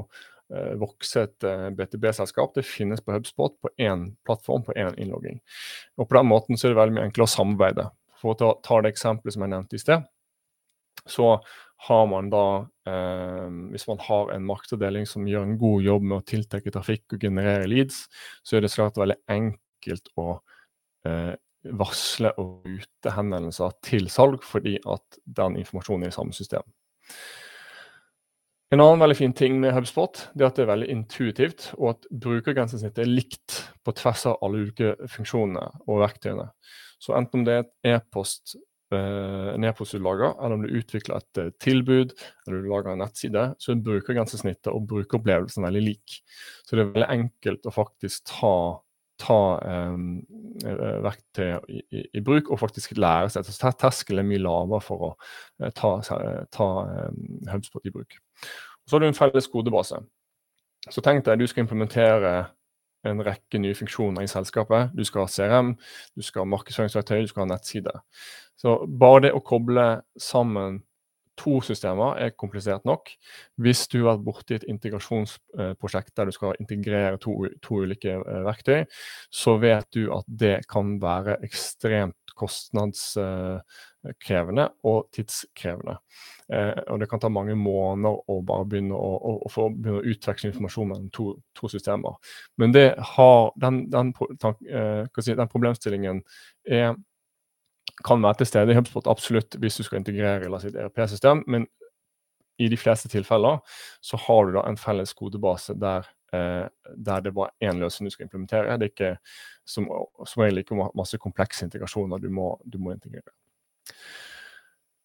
eh, 0.54 0.72
vokse 0.80 1.26
et 1.26 1.48
eh, 1.48 1.68
BTB-selskap, 1.76 2.54
det 2.56 2.64
finnes 2.68 3.02
på 3.04 3.12
HubSpot 3.16 3.58
på 3.60 3.72
én 3.82 4.12
plattform, 4.24 4.64
på 4.64 4.76
én 4.78 4.96
innlogging. 5.00 5.42
Og 5.98 6.08
På 6.08 6.20
den 6.20 6.30
måten 6.30 6.56
så 6.56 6.68
er 6.68 6.74
det 6.74 6.80
veldig 6.80 6.98
mye 6.98 7.08
enklere 7.10 7.28
å 7.28 7.34
samarbeide. 7.34 7.90
For 8.24 8.32
å 8.32 8.54
ta, 8.64 8.80
det 8.80 8.94
eksempelet 8.94 9.36
som 9.36 9.44
jeg 9.44 9.52
nevnte 9.52 9.76
i 9.76 9.82
sted, 9.82 10.04
så 11.04 11.34
har 11.84 12.06
man 12.08 12.30
da 12.32 12.44
eh, 12.88 13.48
Hvis 13.74 13.84
man 13.90 13.98
har 14.00 14.30
en 14.32 14.46
markedsavdeling 14.48 15.04
som 15.10 15.26
gjør 15.28 15.44
en 15.44 15.58
god 15.60 15.84
jobb 15.84 16.06
med 16.08 16.16
å 16.16 16.24
tiltrekke 16.24 16.72
trafikk 16.72 17.16
og 17.16 17.26
generere 17.26 17.68
leads, 17.68 18.06
så 18.40 18.56
er 18.56 18.64
det 18.64 18.72
svært 18.72 18.96
veldig 18.96 19.18
enkelt 19.34 20.08
å 20.16 20.28
eh, 21.04 21.34
varsle 21.76 22.32
og 22.40 22.64
rute 22.68 23.12
henvendelser 23.12 23.76
til 23.84 24.08
salg, 24.12 24.40
fordi 24.44 24.78
at 24.80 25.20
den 25.24 25.58
informasjonen 25.60 26.08
er 26.08 26.14
i 26.14 26.16
samme 26.16 26.36
system. 26.36 26.64
En 28.72 28.80
annen 28.80 29.02
veldig 29.04 29.16
fin 29.18 29.34
ting 29.36 29.60
med 29.62 29.74
HubSpot 29.76 30.24
det 30.34 30.42
er 30.42 30.48
at 30.48 30.56
det 30.56 30.64
er 30.64 30.72
veldig 30.72 30.88
intuitivt, 30.90 31.68
og 31.76 31.92
at 31.92 32.08
brukergrensesnittet 32.24 33.04
er 33.04 33.12
likt 33.12 33.60
på 33.84 33.94
tvers 34.00 34.24
av 34.30 34.40
alle 34.42 34.64
ulike 34.64 34.96
funksjonene 35.12 35.66
og 35.84 36.00
verktøyene. 36.00 36.48
Så 37.04 37.16
enten 37.18 37.42
om 37.42 37.48
det 37.48 37.56
er 37.56 37.64
et 37.64 37.90
e-post 37.96 38.56
eh, 38.94 39.50
en 39.52 39.66
e-post 39.68 39.96
du 39.96 40.00
lager, 40.00 40.32
eller 40.38 40.56
om 40.56 40.64
du 40.64 40.78
utvikler 40.78 41.20
et 41.20 41.42
eh, 41.42 41.52
tilbud 41.60 42.14
eller 42.46 42.62
du 42.62 42.70
lager 42.70 42.94
en 42.94 43.04
nettside, 43.04 43.50
så 43.60 43.74
er 43.74 43.84
brukergrensesnittet 43.84 44.72
og 44.72 44.86
brukeropplevelsen 44.92 45.66
veldig 45.66 45.84
lik. 45.84 46.18
Så 46.64 46.76
det 46.78 46.86
er 46.86 46.94
veldig 46.94 47.12
enkelt 47.18 47.68
å 47.68 47.74
faktisk 47.74 48.32
ta 48.32 48.56
ta 49.20 49.38
um, 49.86 50.16
verktøy 51.04 51.52
i, 51.70 51.80
i, 51.94 52.00
i, 52.18 52.22
bruk 52.24 52.48
og 52.50 52.58
faktisk 52.58 52.96
lære 52.98 53.30
seg. 53.30 53.46
Så 53.46 53.70
terskelen 53.78 54.24
er 54.24 54.26
mye 54.26 54.42
lavere 54.42 54.82
for 54.82 55.04
å 55.06 55.10
ta, 55.76 55.92
ta 56.50 56.68
um, 57.12 57.20
HubSpot 57.50 57.86
i 57.86 57.92
bruk. 57.94 58.18
Så 58.84 58.96
har 58.96 59.04
du 59.04 59.08
en 59.08 59.16
felles 59.16 59.48
kodebase. 59.50 60.00
Så 60.90 61.04
tenk 61.04 61.24
deg 61.24 61.40
du 61.40 61.46
skal 61.48 61.64
implementere 61.64 62.34
en 63.10 63.22
rekke 63.26 63.60
nye 63.60 63.76
funksjoner 63.76 64.24
i 64.24 64.30
selskapet. 64.30 64.94
Du 64.96 65.04
skal 65.04 65.24
ha 65.24 65.30
CRM, 65.30 65.74
du 66.16 66.24
skal 66.24 66.44
ha 66.44 66.50
markedsføringsverktøy, 66.54 67.24
du 67.24 67.30
skal 67.32 67.44
ha 67.44 67.52
nettside. 67.52 67.94
Så 68.60 68.78
bare 68.86 69.26
det 69.26 69.34
å 69.36 69.44
koble 69.44 69.86
sammen 70.20 70.82
to 71.38 71.60
systemer 71.64 72.18
er 72.20 72.34
komplisert 72.38 72.84
nok. 72.88 73.10
Hvis 73.62 73.88
du 73.90 73.98
har 74.02 74.10
vært 74.14 74.26
borti 74.26 74.54
et 74.56 74.68
integrasjonsprosjekt 74.70 76.12
der 76.16 76.24
du 76.28 76.32
skal 76.34 76.58
integrere 76.60 77.18
to, 77.22 77.32
to, 77.64 77.72
ulike 77.84 78.12
eh, 78.20 78.44
verktøy, 78.46 78.80
så 79.30 79.50
vet 79.62 79.86
du 79.94 80.02
at 80.14 80.26
det 80.28 80.58
kan 80.70 80.86
være 81.02 81.32
ekstremt 81.46 82.20
kostnadskrevende 82.34 84.68
og 84.90 84.98
tidskrevende. 85.14 85.96
Eh, 86.52 86.80
og 86.90 86.96
det 87.00 87.08
kan 87.10 87.20
ta 87.22 87.28
mange 87.32 87.56
måneder 87.58 88.14
å 88.30 88.32
bare 88.46 88.66
begynne 88.68 88.96
å, 88.98 89.10
å, 89.16 89.30
å, 89.46 89.48
begynne 89.70 90.00
å 90.02 90.08
utveksle 90.14 90.48
informasjon 90.50 90.88
mellom 90.90 91.08
to, 91.14 91.24
to, 91.56 91.64
systemer. 91.72 92.14
Men 92.60 92.68
har, 93.14 93.40
den, 93.60 93.74
den, 93.92 94.06
den, 94.42 94.54
den 95.14 95.52
problemstillingen 95.52 96.16
er 96.64 96.88
kan 98.04 98.22
være 98.22 98.40
til 98.40 98.50
stede 98.50 98.72
i 98.72 98.76
HubSpot 98.76 99.06
absolutt 99.10 99.56
hvis 99.62 99.78
du 99.78 99.84
skal 99.86 100.00
integrere 100.00 100.48
i 100.48 100.60
sitt 100.62 100.76
ERP-system, 100.76 101.44
men 101.46 101.66
i 102.58 102.68
de 102.70 102.78
fleste 102.78 103.08
tilfeller 103.10 103.58
så 104.04 104.18
har 104.26 104.46
du 104.46 104.56
da 104.56 104.64
en 104.68 104.78
felles 104.78 105.12
kodebase 105.14 105.74
der, 105.78 106.06
eh, 106.32 106.66
der 106.96 107.20
det 107.20 107.34
bare 107.34 107.50
er 107.60 107.72
én 107.72 107.80
løsning 107.82 108.10
du 108.10 108.14
skal 108.14 108.28
implementere. 108.28 108.78
Det 108.78 108.86
er 108.86 108.92
ikke 108.92 109.16
som, 109.66 109.88
som 110.26 110.42
regel 110.42 110.62
ikke 110.62 110.90
masse 110.94 111.18
komplekse 111.18 111.66
integrasjoner 111.66 112.22
du 112.22 112.30
må, 112.30 112.54
du 112.64 112.78
må 112.78 112.94
integrere. 112.94 113.34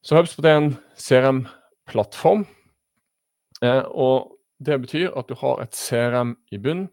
Så 0.01 0.15
HubSpot 0.15 0.45
er 0.45 0.57
en 0.57 0.75
CRM-plattform. 0.97 2.45
Eh, 3.63 3.83
og 3.89 4.35
det 4.59 4.81
betyr 4.81 5.17
at 5.17 5.29
du 5.29 5.35
har 5.39 5.61
et 5.63 5.75
CRM 5.75 6.37
i 6.51 6.57
bunn 6.61 6.87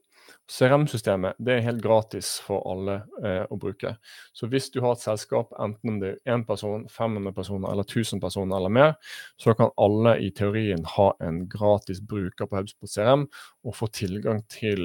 CRM-systemet 0.46 1.38
det 1.42 1.56
er 1.56 1.64
helt 1.66 1.82
gratis 1.82 2.36
for 2.44 2.62
alle 2.70 3.00
eh, 3.24 3.42
å 3.50 3.58
bruke. 3.58 3.96
Så 4.36 4.46
hvis 4.50 4.68
du 4.70 4.78
har 4.84 4.94
et 4.94 5.02
selskap, 5.02 5.50
enten 5.62 5.90
om 5.90 5.96
det 6.02 6.12
er 6.12 6.36
én 6.36 6.44
person, 6.46 6.84
500 6.92 7.34
personer 7.34 7.72
eller 7.72 7.86
1000 7.86 8.22
personer 8.22 8.58
eller 8.58 8.72
mer, 8.72 8.92
så 9.42 9.56
kan 9.58 9.74
alle 9.82 10.16
i 10.22 10.30
teorien 10.36 10.84
ha 10.96 11.08
en 11.24 11.42
gratis 11.50 11.98
bruker 11.98 12.46
på 12.46 12.60
HubSpot 12.60 12.92
CRM 12.92 13.26
og 13.66 13.74
få 13.74 13.90
tilgang 13.90 14.44
til 14.52 14.84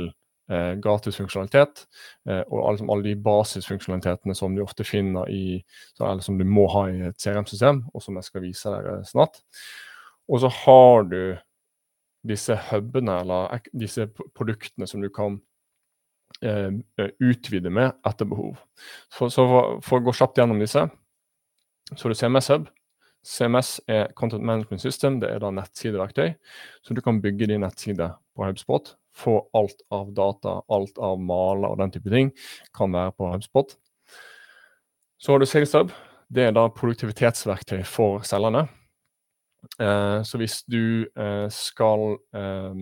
eh, 0.49 0.73
gratis 0.81 1.21
funksjonalitet. 1.21 1.85
Eh, 2.25 2.41
og 2.47 2.65
alle, 2.65 2.89
alle 2.89 3.07
de 3.11 3.15
basisfunksjonalitetene 3.29 4.37
som 4.37 4.57
du 4.57 4.63
ofte 4.65 4.87
finner 4.87 5.29
i, 5.29 5.61
eller 5.99 6.25
som 6.25 6.41
du 6.41 6.45
må 6.49 6.65
ha 6.73 6.87
i 6.89 7.05
et 7.11 7.21
CRM-system, 7.21 7.85
og 7.93 8.01
som 8.01 8.17
jeg 8.17 8.31
skal 8.31 8.45
vise 8.47 8.73
dere 8.73 8.97
snart. 9.05 9.43
Og 10.25 10.41
så 10.41 10.49
har 10.63 11.05
du 11.11 11.21
disse 12.27 12.57
hubene, 12.69 13.21
eller 13.21 13.61
disse 13.77 14.05
produktene 14.37 14.89
som 14.89 15.01
du 15.01 15.09
kan 15.13 15.39
utvide 16.39 17.69
med 17.73 17.91
etter 18.07 18.27
behov. 18.29 18.59
Så, 19.13 19.29
så 19.33 19.45
for, 19.83 19.99
å 19.99 20.05
gå 20.05 20.13
kjapt 20.15 20.39
gjennom 20.39 20.61
disse, 20.61 20.85
så 21.91 22.05
har 22.05 22.13
du 22.13 22.17
CMS 22.17 22.49
Hub. 22.53 22.69
CMS 23.21 23.75
er 23.91 24.09
Content 24.17 24.43
Management 24.43 24.81
System, 24.81 25.19
det 25.21 25.29
er 25.29 25.41
da 25.43 25.51
nettsideverktøy. 25.53 26.33
Så 26.81 26.97
du 26.97 27.01
kan 27.05 27.21
bygge 27.21 27.51
din 27.51 27.61
nettside 27.61 28.09
på 28.35 28.47
HubSpot. 28.47 28.95
Få 29.13 29.37
alt 29.57 29.83
av 29.93 30.13
data, 30.17 30.61
alt 30.71 30.97
av 31.03 31.19
maler 31.21 31.73
og 31.73 31.81
den 31.81 31.93
type 31.93 32.09
ting 32.13 32.31
kan 32.77 32.93
være 32.95 33.13
på 33.17 33.29
HubSpot. 33.33 33.75
Så 35.21 35.33
har 35.33 35.41
du 35.41 35.45
Sales 35.45 35.75
Hub. 35.77 35.91
Det 36.31 36.47
er 36.47 36.55
da 36.55 36.69
produktivitetsverktøy 36.73 37.83
for 37.85 38.23
selgerne. 38.25 38.65
Eh, 39.77 40.21
så 40.25 40.39
hvis 40.41 40.61
du 40.65 41.05
eh, 41.05 41.47
skal 41.53 42.15
eh, 42.33 42.79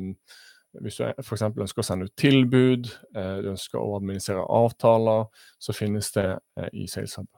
hvis 0.82 1.00
du 1.00 1.06
f.eks. 1.08 1.46
ønsker 1.50 1.84
å 1.84 1.86
sende 1.86 2.08
ut 2.10 2.16
tilbud, 2.20 2.90
eh, 3.16 3.38
du 3.44 3.52
ønsker 3.54 3.80
å 3.80 3.96
administrere 3.98 4.46
avtaler, 4.46 5.28
så 5.60 5.76
finnes 5.76 6.12
det 6.16 6.28
eh, 6.58 6.70
i 6.74 6.88
SalesHub. 6.88 7.30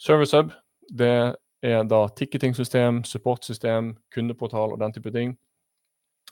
ServiceHub 0.00 0.52
det 0.90 1.36
er 1.62 1.84
da 1.84 2.00
ticketing-system, 2.16 3.04
support-system, 3.04 3.94
kundeportal 4.14 4.74
og 4.74 4.80
den 4.80 4.94
type 4.96 5.12
ting. 5.14 5.36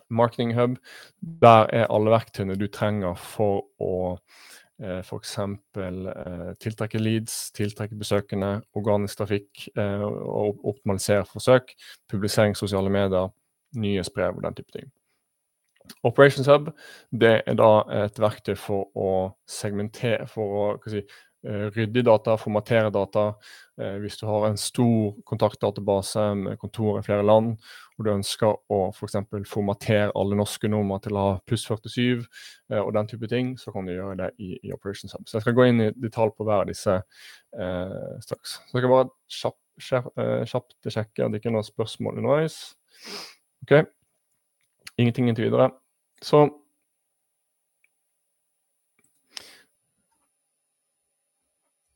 Marketing 0.09 0.55
Hub, 0.57 0.79
der 1.21 1.69
er 1.73 1.91
alle 1.93 2.15
verktøyene 2.15 2.57
du 2.57 2.67
trenger 2.73 3.19
for 3.21 3.67
å 3.83 3.95
eh, 4.81 5.03
f.eks. 5.05 5.35
Eh, 5.39 6.53
tiltrekke 6.65 7.03
leads, 7.03 7.37
tiltrekke 7.57 7.99
besøkende, 7.99 8.55
organisk 8.79 9.21
trafikk 9.21 9.67
og 9.77 10.65
optimalisere 10.65 11.29
forsøk, 11.29 11.75
publisering 12.09 12.57
sosiale 12.57 12.91
medier, 12.91 13.29
nyhetsbrev 13.77 14.39
og 14.39 14.49
den 14.49 14.57
type 14.57 14.73
ting. 14.73 14.89
Operations 16.07 16.49
Hub 16.51 16.71
det 17.11 17.43
er 17.47 17.57
da 17.59 17.71
et 18.05 18.21
verktøy 18.21 18.55
for 18.59 18.91
å 18.99 19.11
segmentere, 19.49 20.27
for 20.31 20.59
å 20.59 20.67
si, 20.91 21.03
rydde 21.45 21.71
rydde 21.77 22.03
data, 22.03 22.37
formatere 22.37 22.91
data. 22.91 23.35
Eh, 23.81 23.99
hvis 24.03 24.19
du 24.19 24.27
har 24.27 24.49
en 24.49 24.57
stor 24.59 25.15
kontaktdatabase 25.25 26.35
med 26.35 26.59
kontor 26.59 26.99
i 26.99 27.03
flere 27.03 27.23
land, 27.23 27.57
og 27.99 28.05
du 28.05 28.11
ønsker 28.11 28.57
å 28.69 28.81
f.eks. 28.91 29.17
For 29.31 29.47
formatere 29.47 30.11
alle 30.19 30.39
norske 30.39 30.69
nummer 30.69 30.99
til 31.03 31.17
å 31.17 31.25
ha 31.25 31.37
pluss 31.47 31.67
47 31.69 32.25
eh, 32.73 32.81
og 32.81 32.93
den 32.97 33.11
type 33.11 33.31
ting, 33.31 33.55
så 33.59 33.73
kan 33.73 33.87
du 33.87 33.95
gjøre 33.95 34.17
det 34.19 34.33
i, 34.39 34.57
i 34.63 34.73
Operations 34.75 35.15
Hub. 35.15 35.29
Så 35.29 35.39
jeg 35.39 35.47
skal 35.47 35.59
gå 35.59 35.69
inn 35.69 35.85
i 35.87 35.93
detalj 35.95 36.35
på 36.37 36.47
hver 36.49 36.65
av 36.65 36.73
disse 36.73 36.99
eh, 36.99 38.17
straks. 38.25 38.59
Så 38.67 38.79
jeg 38.79 38.83
skal 38.83 38.95
bare 38.97 39.11
kjapt, 39.39 39.63
kjapt 40.51 40.91
sjekke 40.91 41.25
at 41.25 41.31
det 41.33 41.41
ikke 41.41 41.53
er 41.53 41.59
noen 41.59 41.71
spørsmål 41.71 42.19
underveis. 42.19 42.61
Okay. 43.63 43.87
Ingenting 44.99 45.29
inntil 45.29 45.51
videre. 45.51 45.71
Så 46.23 46.49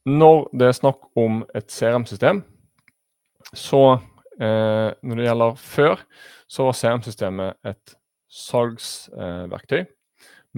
Når 0.06 0.48
det 0.58 0.66
er 0.66 0.72
snakk 0.74 1.04
om 1.16 1.44
et 1.54 1.70
CRM-system, 1.70 2.40
så 3.54 3.82
eh, 4.42 4.90
når 4.98 5.16
det 5.16 5.26
gjelder 5.28 5.54
før, 5.54 6.00
så 6.50 6.66
var 6.66 6.72
CRM-systemet 6.74 7.68
et 7.70 7.94
salgsverktøy. 8.32 9.78
Eh, 9.78 9.86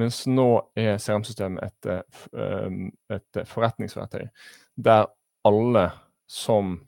mens 0.01 0.23
nå 0.27 0.49
er 0.79 0.97
CRM-systemet 0.97 1.69
et, 1.69 1.91
eh, 1.91 2.79
et, 3.15 3.43
forretningsverktøy 3.47 4.25
der 4.77 5.07
alle 5.45 5.85
som, 6.27 6.81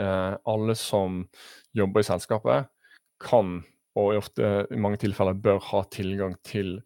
eh, 0.00 0.34
alle 0.46 0.74
som 0.74 1.28
jobber 1.72 2.00
i 2.00 2.10
selskapet, 2.10 2.66
kan 3.20 3.64
og 3.96 4.12
i, 4.14 4.20
ofte, 4.20 4.50
i 4.70 4.80
mange 4.80 5.00
tilfeller 5.02 5.38
bør 5.40 5.62
ha 5.70 5.82
tilgang 5.92 6.36
til, 6.46 6.78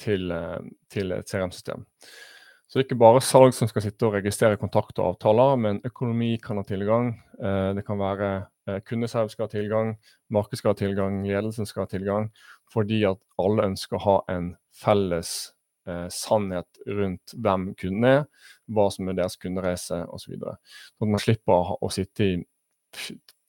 til, 0.00 0.30
eh, 0.32 0.58
til 0.92 1.12
et 1.16 1.28
CRM-system. 1.28 1.84
Så 2.66 2.78
det 2.78 2.82
er 2.82 2.88
ikke 2.88 2.98
bare 2.98 3.22
salg 3.22 3.54
som 3.54 3.68
skal 3.70 3.84
sitte 3.84 4.08
og 4.08 4.16
registrere 4.16 4.58
kontakt 4.58 4.98
og 4.98 5.12
avtaler, 5.12 5.54
men 5.62 5.78
økonomi 5.86 6.32
kan 6.42 6.58
ha 6.58 6.64
tilgang. 6.66 7.12
Eh, 7.38 7.72
det 7.78 7.86
kan 7.86 8.00
være 8.00 8.30
kundeserv 8.66 8.82
kundeservice 8.88 9.36
skal 9.36 9.46
ha 9.46 9.50
tilgang, 9.52 9.90
marked 10.34 10.58
skal 10.58 10.72
ha 10.72 10.78
tilgang, 10.80 11.20
ledelsen 11.22 11.68
skal 11.68 11.84
ha 11.84 11.90
tilgang. 11.92 12.30
Fordi 12.72 13.04
at 13.06 13.20
alle 13.38 13.68
ønsker 13.70 13.98
å 13.98 14.02
ha 14.02 14.16
en 14.34 14.48
felles 14.74 15.30
eh, 15.86 16.08
sannhet 16.10 16.80
rundt 16.88 17.36
hvem 17.38 17.68
kunden 17.78 18.08
er, 18.10 18.24
hva 18.66 18.88
som 18.90 19.06
er 19.06 19.20
deres 19.20 19.38
kundereise 19.38 20.02
osv. 20.10 20.34
Sånn 20.34 21.06
at 21.06 21.14
man 21.14 21.22
slipper 21.22 21.76
å 21.78 21.92
sitte 21.94 22.26
i 22.26 22.34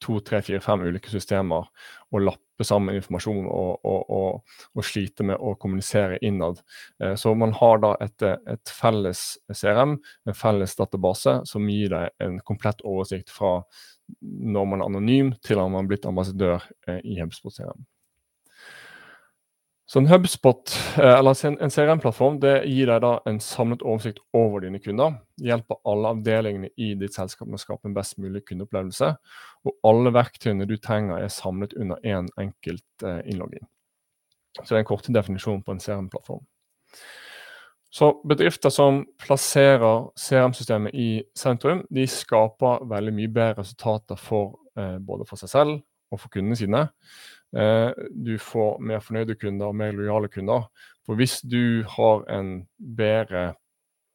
to, 0.03 0.19
tre, 0.25 0.41
fire, 0.45 0.59
fem 0.63 0.83
ulike 0.85 1.11
systemer 1.11 1.67
og 2.13 2.23
lappe 2.23 2.65
sammen 2.65 2.97
informasjon 2.97 3.45
og, 3.49 3.85
og, 3.85 4.13
og, 4.13 4.55
og 4.77 4.85
slite 4.85 5.25
med 5.27 5.37
å 5.39 5.55
kommunisere 5.59 6.19
innad. 6.25 6.61
Eh, 7.03 7.15
så 7.19 7.33
man 7.37 7.53
har 7.57 7.83
da 7.83 7.93
et, 8.03 8.23
et, 8.23 8.73
felles 8.79 9.25
CRM, 9.51 9.97
en 10.27 10.37
felles 10.37 10.77
database, 10.79 11.39
som 11.49 11.69
gir 11.69 11.93
deg 11.93 12.23
en 12.23 12.39
komplett 12.47 12.81
oversikt 12.85 13.33
fra 13.33 13.59
når 14.21 14.71
man 14.71 14.81
er 14.81 14.87
anonym 14.87 15.35
til 15.43 15.59
når 15.59 15.71
man 15.73 15.83
har 15.83 15.91
blitt 15.91 16.09
ambassadør 16.09 16.57
eh, 16.87 17.01
i 17.03 17.19
HubSpot 17.21 17.53
CRM. 17.53 17.85
Så 19.87 20.01
en 20.01 20.07
HubSpot, 20.11 20.73
eller 20.99 21.45
en 21.47 21.71
CRM-plattform, 21.71 22.41
det 22.43 22.65
gir 22.67 22.89
deg 22.91 22.97
da 23.05 23.13
en 23.29 23.37
samlet 23.39 23.85
oversikt 23.87 24.19
over 24.35 24.65
dine 24.65 24.81
kunder. 24.83 25.13
Hjelper 25.39 25.79
alle 25.87 26.11
avdelingene 26.11 26.73
i 26.75 26.89
ditt 26.99 27.15
selskap 27.15 27.47
med 27.47 27.55
å 27.55 27.61
skape 27.61 27.87
en 27.87 27.95
best 27.95 28.17
mulig 28.19 28.43
kundeopplevelse. 28.49 29.13
Og 29.63 29.87
alle 29.87 30.11
verktøyene 30.11 30.67
du 30.67 30.75
trenger 30.75 31.23
er 31.23 31.31
samlet 31.31 31.77
under 31.79 32.03
én 32.03 32.25
en 32.25 32.29
enkelt 32.49 33.07
innlogging. 33.31 33.63
Så 34.59 34.73
det 34.73 34.75
er 34.75 34.83
en 34.83 34.91
kort 34.91 35.07
definisjon 35.07 35.63
på 35.63 35.77
en 35.77 35.79
CRM-plattform. 35.79 36.43
Så 37.87 38.11
bedrifter 38.27 38.73
som 38.75 39.05
plasserer 39.23 40.09
CRM-systemet 40.19 40.99
i 40.99 41.11
sentrum, 41.31 41.85
de 41.87 42.03
skaper 42.11 42.83
veldig 42.91 43.15
mye 43.15 43.31
bedre 43.31 43.61
resultater 43.63 44.19
for 44.19 44.57
både 44.75 45.23
for 45.31 45.39
seg 45.39 45.55
selv 45.55 45.79
og 46.11 46.21
for 46.21 46.31
kundene 46.33 46.57
sine. 46.59 46.87
Du 47.53 48.33
får 48.41 48.81
mer 48.83 48.99
fornøyde 49.03 49.37
kunder 49.39 49.69
og 49.69 49.75
mer 49.79 49.95
lojale 49.95 50.27
kunder. 50.31 50.67
For 51.05 51.15
hvis 51.15 51.39
du 51.41 51.83
har 51.87 52.25
en 52.39 52.67
bedre 52.97 53.53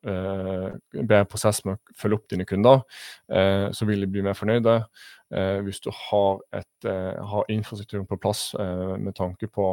bedre 0.02 1.24
prosess 1.30 1.62
med 1.64 1.78
å 1.78 1.96
følge 1.98 2.18
opp 2.18 2.28
dine 2.32 2.46
kunder, 2.48 2.82
så 3.72 3.86
vil 3.88 4.02
de 4.02 4.10
bli 4.10 4.22
mer 4.26 4.34
fornøyde. 4.38 4.80
Hvis 5.64 5.80
du 5.80 5.88
har 5.96 6.40
et 6.58 6.86
har 6.86 7.52
infrastrukturen 7.52 8.04
på 8.10 8.18
plass 8.20 8.50
med 8.58 9.14
tanke 9.16 9.48
på 9.48 9.68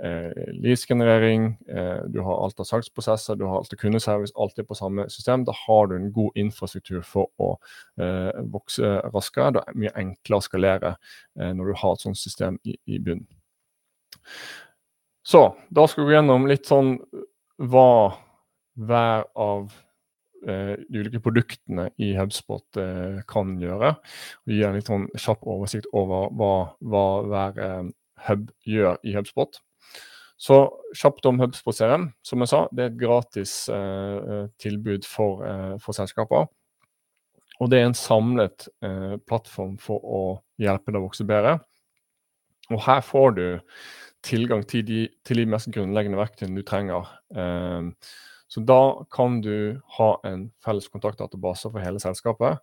leads-generering, 0.00 1.52
du 2.10 2.18
har 2.26 2.40
alt 2.42 2.62
av 2.62 2.66
salgsprosesser, 2.66 3.38
du 3.38 3.44
har 3.46 3.60
alt 3.60 3.76
av 3.76 3.78
kundeservice, 3.82 4.34
alt 4.34 4.58
er 4.58 4.66
på 4.66 4.78
samme 4.78 5.04
system. 5.12 5.44
Da 5.46 5.54
har 5.66 5.90
du 5.90 5.94
en 5.98 6.08
god 6.14 6.40
infrastruktur 6.40 7.04
for 7.06 7.30
å 7.38 7.52
vokse 8.50 8.96
raskere. 9.12 9.52
Det 9.54 9.62
er 9.66 9.78
mye 9.84 9.94
enklere 10.02 10.40
å 10.40 10.48
skalere 10.48 10.96
når 11.36 11.70
du 11.70 11.78
har 11.84 11.94
et 11.94 12.08
sånt 12.08 12.18
system 12.18 12.58
i 12.64 12.98
bunnen. 12.98 13.28
Så 15.22 15.44
da 15.70 15.84
skal 15.86 16.02
vi 16.02 16.10
gå 16.10 16.16
gjennom 16.16 16.48
litt 16.48 16.66
sånn 16.66 16.96
hva 17.60 18.16
hver 18.80 19.28
av 19.36 19.70
de 20.40 20.96
ulike 20.96 21.20
produktene 21.20 21.90
i 22.00 22.14
HubSpot 22.16 22.78
kan 23.28 23.56
gjøre. 23.60 23.90
Vi 24.48 24.56
gir 24.56 24.70
en 24.70 24.78
litt 24.78 24.88
sånn 24.88 25.04
kjapp 25.12 25.44
oversikt 25.44 25.88
over 25.92 26.30
hva 26.32 27.04
hver 27.20 27.90
hub 28.28 28.46
gjør 28.64 28.96
i 29.04 29.12
HubSpot. 29.18 29.60
Så 30.40 30.56
kjapt 30.96 31.28
om 31.28 31.42
HubSpot 31.42 31.76
CRM. 31.76 32.06
Som 32.24 32.40
jeg 32.40 32.48
sa, 32.54 32.62
det 32.72 32.86
er 32.86 32.88
et 32.88 33.02
gratis 33.02 33.52
tilbud 34.64 35.04
for 35.04 35.92
selskaper. 35.92 36.48
Og 37.60 37.68
det 37.68 37.82
er 37.82 37.90
en 37.90 37.98
samlet 38.00 38.70
plattform 39.28 39.76
for 39.76 40.00
å 40.00 40.22
hjelpe 40.56 40.88
deg 40.88 41.02
å 41.02 41.04
vokse 41.10 41.28
bedre. 41.28 41.58
Og 42.72 42.80
her 42.86 43.04
får 43.04 43.36
du 43.36 43.44
tilgang 44.24 44.64
til 44.64 44.88
de 44.88 45.46
mest 45.52 45.68
grunnleggende 45.76 46.16
verktøyene 46.20 46.56
du 46.56 46.64
trenger. 46.64 47.12
Så 48.50 48.60
da 48.66 49.06
kan 49.14 49.38
du 49.44 49.80
ha 49.96 50.10
en 50.26 50.48
felles 50.64 50.88
kontaktdatabase 50.90 51.70
for 51.70 51.82
hele 51.82 52.02
selskapet, 52.02 52.58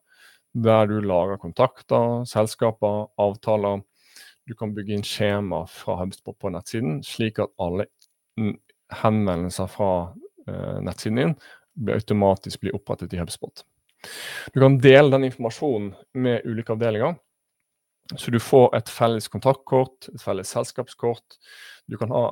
der 0.52 0.90
du 0.90 0.98
lager 1.00 1.40
kontakter, 1.40 2.26
selskaper, 2.28 3.08
avtaler. 3.22 3.84
Du 4.48 4.56
kan 4.56 4.74
bygge 4.76 4.98
inn 4.98 5.06
skjema 5.08 5.62
fra 5.72 5.98
HubSpot 6.02 6.36
på 6.40 6.52
nettsiden, 6.52 7.00
slik 7.08 7.40
at 7.44 7.54
alle 7.64 7.88
henvendelser 9.02 9.72
fra 9.72 9.92
nettsiden 10.84 11.22
din 11.22 11.34
automatisk 11.94 12.64
blir 12.64 12.76
opprettet 12.76 13.14
i 13.14 13.20
HubSpot. 13.22 13.64
Du 14.54 14.60
kan 14.60 14.78
dele 14.82 15.12
den 15.14 15.28
informasjonen 15.28 15.94
med 16.18 16.46
ulike 16.48 16.74
avdelinger, 16.76 17.18
så 18.16 18.32
du 18.32 18.40
får 18.40 18.76
et 18.78 18.90
felles 18.90 19.28
kontaktkort, 19.28 20.08
et 20.14 20.22
felles 20.24 20.48
selskapskort. 20.48 21.38
Du 21.92 21.98
kan 22.00 22.12
ha 22.16 22.24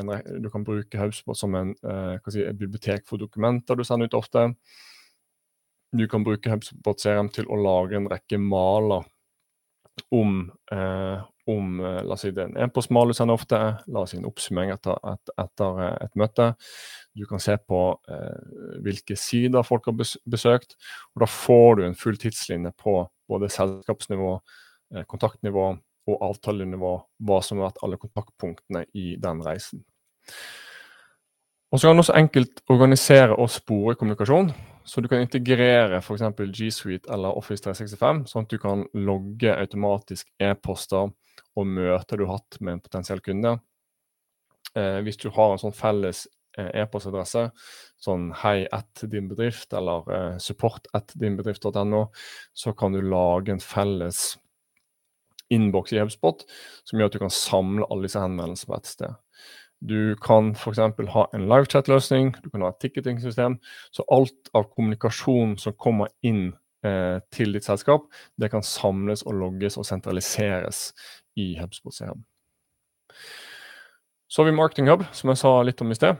en 0.00 0.12
du 0.40 0.48
kan 0.52 0.64
bruke 0.64 1.00
Hausport 1.00 1.36
som 1.36 1.54
en 1.58 1.74
hva 1.82 2.32
si 2.32 2.40
et 2.40 2.56
bibliotek 2.56 3.04
for 3.08 3.20
dokumenter 3.20 3.76
du 3.76 3.84
sender 3.84 4.08
ut 4.08 4.16
ofte. 4.16 4.46
Du 5.92 6.06
kan 6.08 6.24
bruke 6.24 6.52
Hubsport 6.52 7.02
CRM 7.02 7.28
til 7.34 7.48
å 7.50 7.58
lage 7.58 7.98
en 7.98 8.08
rekke 8.08 8.38
maler 8.38 9.02
om 10.14 10.52
la 11.80 12.14
oss 12.14 12.22
si 12.22 12.30
det 12.30 12.44
er 12.44 12.48
en 12.52 12.60
e-postmal 12.62 13.10
du 13.10 13.14
sender 13.16 13.34
ofte, 13.34 13.58
la 13.90 14.04
oss 14.04 14.12
si 14.14 14.20
en 14.20 14.28
oppsummering 14.28 14.70
etter 14.72 14.94
et 15.42 16.14
møte. 16.20 16.46
Du 17.18 17.26
kan 17.26 17.42
se 17.42 17.56
på 17.58 17.80
hvilke 18.86 19.16
sider 19.18 19.66
folk 19.66 19.90
har 19.90 19.98
besøkt, 19.98 20.78
og 21.12 21.24
da 21.24 21.28
får 21.28 21.70
du 21.76 21.84
en 21.88 21.98
full 21.98 22.16
tidslinje 22.22 22.70
på 22.78 23.02
både 23.28 23.50
selskapsnivå, 23.50 24.38
kontaktnivå 25.10 25.68
og 26.10 26.24
avtalenivå, 26.26 26.94
hva 27.22 27.38
som 27.44 27.60
har 27.60 27.70
vært 27.70 27.84
alle 27.86 28.00
kontaktpunktene 28.00 28.86
i 28.98 29.14
den 29.20 29.44
reisen. 29.46 29.84
Og 31.70 31.78
så 31.78 31.86
kan 31.86 31.94
du 31.94 32.02
også 32.02 32.16
enkelt 32.18 32.64
organisere 32.72 33.36
og 33.38 33.50
spore 33.54 33.94
kommunikasjon, 33.94 34.50
så 34.82 34.98
du 34.98 35.06
kan 35.06 35.22
integrere 35.22 36.00
for 36.02 36.16
eksempel 36.16 36.50
G 36.50 36.66
Suite 36.74 37.06
eller 37.12 37.36
Office 37.38 37.62
365, 37.62 38.24
sånn 38.26 38.48
at 38.48 38.50
du 38.50 38.58
kan 38.58 38.82
logge 38.98 39.54
automatisk 39.54 40.26
e-poster 40.42 41.12
og 41.54 41.70
møter 41.78 42.18
du 42.18 42.26
har 42.26 42.40
hatt 42.40 42.58
med 42.58 42.72
en 42.74 42.82
potensiell 42.82 43.22
kunde. 43.22 43.54
Hvis 44.74 45.20
du 45.22 45.28
har 45.34 45.54
en 45.54 45.62
sånn 45.62 45.76
felles 45.76 46.24
e-postadresse, 46.58 47.46
sånn 48.02 48.32
hei 48.42 48.64
at 48.74 49.04
din 49.12 49.30
bedrift 49.30 49.70
eller 49.76 50.38
support 50.42 50.90
at 50.96 51.14
dinbedrift.no, 51.14 52.08
så 52.50 52.74
kan 52.74 52.96
du 52.96 53.04
lage 53.04 53.54
en 53.54 53.62
felles 53.62 54.32
innboks 55.50 55.92
i 55.92 56.00
HubSpot 56.00 56.44
som 56.86 56.98
gjør 56.98 57.10
at 57.10 57.16
du 57.16 57.22
kan 57.22 57.34
samle 57.34 57.88
alle 57.90 58.06
disse 58.06 58.22
henvendelsene 58.22 58.70
på 58.70 58.78
ett 58.78 58.90
sted. 58.90 59.18
Du 59.80 60.16
kan 60.20 60.52
eksempel 60.54 61.08
ha 61.14 61.26
en 61.32 61.46
livechat-løsning, 61.48 62.34
du 62.44 62.50
kan 62.52 62.64
ha 62.66 62.68
et 62.72 62.80
ticketing 62.84 63.20
system, 63.22 63.56
så 63.90 64.04
alt 64.12 64.50
av 64.52 64.68
kommunikasjon 64.74 65.56
som 65.58 65.76
kommer 65.80 66.12
inn 66.20 66.50
til 67.32 67.52
ditt 67.52 67.66
selskap, 67.66 68.06
det 68.40 68.48
kan 68.52 68.64
samles 68.64 69.20
og 69.28 69.34
logges 69.36 69.76
og 69.76 69.84
sentraliseres 69.84 70.94
i 71.36 71.52
HubSpot 71.58 71.92
CM. 71.92 72.22
Så 74.30 74.40
har 74.40 74.48
vi 74.48 74.56
Marketing 74.56 74.88
Hub, 74.88 75.04
som 75.12 75.28
jeg 75.32 75.40
sa 75.42 75.50
litt 75.66 75.80
om 75.84 75.92
i 75.92 75.98
sted. 75.98 76.16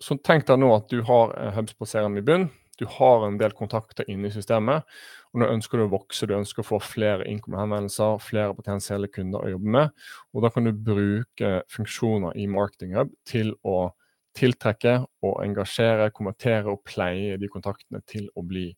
Så 0.00 0.16
tenk 0.24 0.46
deg 0.48 0.60
nå 0.62 0.70
at 0.76 0.88
du 0.88 1.02
har 1.04 1.34
HubSpot 1.56 1.90
CRM 1.90 2.16
i 2.20 2.24
bunn, 2.24 2.48
du 2.78 2.86
har 2.98 3.26
en 3.26 3.38
del 3.40 3.52
kontakter 3.58 4.08
inne 4.10 4.30
i 4.30 4.34
systemet, 4.34 4.86
og 5.32 5.42
nå 5.42 5.48
ønsker 5.52 5.78
du 5.78 5.84
å 5.86 5.92
vokse, 5.92 6.26
du 6.26 6.36
ønsker 6.38 6.62
å 6.62 6.68
få 6.70 6.80
flere 6.82 7.26
innkommende 7.28 7.64
henvendelser, 7.66 8.20
flere 8.24 8.56
potensielle 8.56 9.10
kunder 9.12 9.44
å 9.44 9.52
jobbe 9.56 9.72
med. 9.78 9.94
Og 10.32 10.44
da 10.46 10.52
kan 10.54 10.68
du 10.68 10.72
bruke 10.72 11.54
funksjoner 11.74 12.38
i 12.38 12.46
Marketing 12.50 12.94
Hub 12.96 13.10
til 13.28 13.52
å 13.66 13.90
tiltrekke 14.38 15.00
og 15.26 15.40
engasjere, 15.42 16.12
kommentere 16.14 16.70
og 16.70 16.84
pleie 16.86 17.36
de 17.40 17.48
kontaktene 17.50 17.98
til 18.06 18.28
å 18.38 18.44
bli 18.46 18.68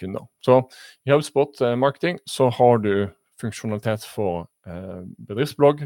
kunder. 0.00 0.26
Så 0.42 0.64
i 1.06 1.12
HubSpot 1.14 1.62
Marketing 1.78 2.18
så 2.26 2.48
har 2.58 2.82
du 2.82 2.92
funksjonalitet 3.38 4.02
for 4.10 4.48
bedriftsblogg. 4.66 5.84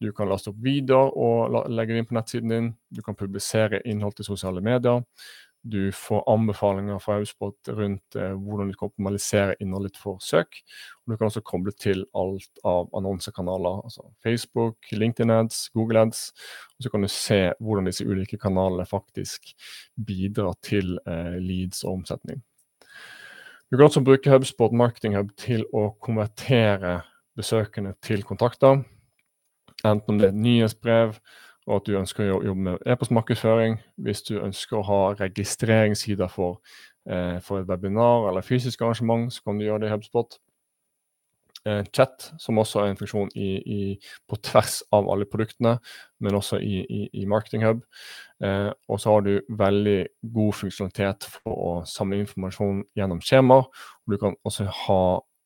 Du 0.00 0.08
kan 0.16 0.30
laste 0.30 0.48
opp 0.50 0.62
videoer 0.64 1.12
og 1.12 1.68
legge 1.68 1.92
det 1.92 2.00
inn 2.00 2.08
på 2.08 2.16
nettsiden 2.16 2.54
din. 2.54 2.70
Du 2.88 3.02
kan 3.04 3.18
publisere 3.18 3.82
innhold 3.84 4.16
til 4.16 4.30
sosiale 4.30 4.64
medier. 4.64 5.04
Du 5.66 5.92
får 5.92 6.22
anbefalinger 6.30 7.00
fra 7.02 7.16
HubSpot 7.18 7.70
rundt 7.74 8.14
hvordan 8.14 8.68
du 8.70 8.76
kan 8.78 8.90
optimalisere 8.90 9.56
innholdet 9.60 9.98
for 9.98 10.20
søk. 10.22 10.60
Og 11.02 11.12
du 11.12 11.16
kan 11.16 11.26
også 11.26 11.42
koble 11.42 11.72
til 11.74 12.04
alt 12.14 12.60
av 12.62 12.92
annonsekanaler, 12.94 13.80
altså 13.82 14.06
Facebook, 14.22 14.78
LinkedIn 14.92 15.32
Ads, 15.34 15.64
Google 15.74 16.04
Ads. 16.06 16.28
Og 16.76 16.86
så 16.86 16.92
kan 16.92 17.02
du 17.02 17.10
se 17.10 17.40
hvordan 17.58 17.90
disse 17.90 18.06
ulike 18.06 18.38
kanalene 18.38 18.86
faktisk 18.86 19.50
bidrar 20.06 20.54
til 20.62 21.00
leads 21.42 21.82
og 21.82 21.98
omsetning. 21.98 22.44
Du 23.66 23.74
kan 23.74 23.88
også 23.88 24.04
bruke 24.06 24.30
HubSpot 24.30 24.70
Marketing 24.70 25.16
Hub 25.18 25.32
til 25.34 25.64
å 25.74 25.88
konvertere 25.98 27.00
besøkende 27.34 27.96
til 28.06 28.22
kontakter. 28.22 28.84
Enten 29.82 30.14
om 30.14 30.20
det 30.20 30.28
er 30.28 30.36
et 30.36 30.44
nyhetsbrev, 30.44 31.18
og 31.66 31.80
at 31.80 31.86
du 31.86 31.96
ønsker 31.98 32.30
å 32.30 32.42
jobbe 32.46 32.62
med 32.70 32.82
e-postmarkedsføring. 32.86 33.80
Hvis 33.98 34.22
du 34.28 34.36
ønsker 34.38 34.78
å 34.78 34.86
ha 34.86 35.00
registreringssider 35.18 36.30
for 36.30 36.60
et 37.06 37.68
webinar 37.68 38.28
eller 38.30 38.46
fysisk 38.46 38.82
arrangement, 38.82 39.32
så 39.34 39.42
kan 39.42 39.58
du 39.58 39.66
gjøre 39.66 39.84
det 39.84 39.90
i 39.90 39.94
HubSpot. 39.96 40.38
Chat, 41.66 42.28
som 42.38 42.60
også 42.62 42.78
er 42.78 42.92
en 42.92 42.98
funksjon 43.00 43.30
på 43.34 44.36
tvers 44.46 44.76
av 44.94 45.08
alle 45.10 45.26
produktene, 45.26 45.72
men 46.22 46.38
også 46.38 46.60
i 46.62 47.24
Marketing 47.26 47.64
Hub. 47.66 47.80
Og 48.86 49.00
så 49.02 49.16
har 49.16 49.26
du 49.26 49.32
veldig 49.50 49.96
god 50.36 50.52
funksjonalitet 50.60 51.26
for 51.32 51.50
å 51.50 51.72
samle 51.90 52.20
informasjon 52.22 52.84
gjennom 52.94 53.18
skjemaer. 53.18 53.66
Du 54.06 54.14
kan 54.22 54.38
også 54.46 54.68
ha 54.86 55.00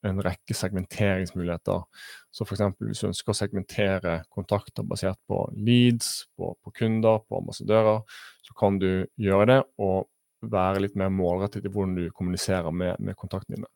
en 0.06 0.20
rekke 0.24 0.56
segmenteringsmuligheter. 0.56 1.82
Så 2.32 2.46
eksempel 2.46 2.90
hvis 2.90 3.02
du 3.02 3.10
ønsker 3.10 3.34
å 3.34 3.36
segmentere 3.36 4.14
kontakter 4.32 4.86
basert 4.86 5.20
på 5.28 5.42
leads, 5.56 6.28
på 6.36 6.74
kunder, 6.76 7.20
på 7.26 7.40
ambassadører, 7.42 8.02
så 8.46 8.56
kan 8.58 8.78
du 8.80 9.06
gjøre 9.20 9.48
det 9.52 9.60
og 9.82 10.08
være 10.50 10.86
litt 10.86 10.96
mer 10.96 11.10
målrettet 11.12 11.66
i 11.66 11.72
hvordan 11.72 11.98
du 11.98 12.06
kommuniserer 12.16 12.72
med 12.72 13.12
kontaktene 13.18 13.58
dine. 13.58 13.72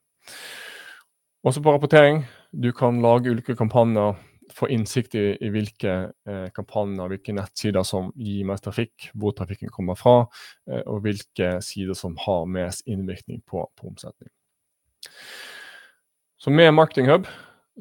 Også 1.45 1.61
på 1.61 1.75
rapportering. 1.75 2.23
Du 2.57 2.71
kan 2.73 3.03
lage 3.05 3.29
ulike 3.29 3.57
kampanjer 3.59 4.15
få 4.53 4.69
innsikt 4.69 5.15
i, 5.15 5.25
i 5.41 5.51
hvilke 5.53 5.95
eh, 6.29 6.47
kampanjer, 6.55 7.11
hvilke 7.11 7.35
nettsider 7.37 7.85
som 7.87 8.11
gir 8.17 8.47
mest 8.49 8.67
trafikk, 8.67 9.11
hvor 9.15 9.35
trafikken 9.37 9.73
kommer 9.73 9.99
fra, 9.99 10.25
eh, 10.71 10.83
og 10.87 11.05
hvilke 11.07 11.57
sider 11.65 11.97
som 11.99 12.17
har 12.27 12.47
mest 12.51 12.85
innvirkning 12.91 13.43
på, 13.49 13.65
på 13.77 13.91
omsetning. 13.91 14.31
Så 16.45 16.51
med 16.51 16.75
Marketing 16.75 17.07
Hub 17.09 17.27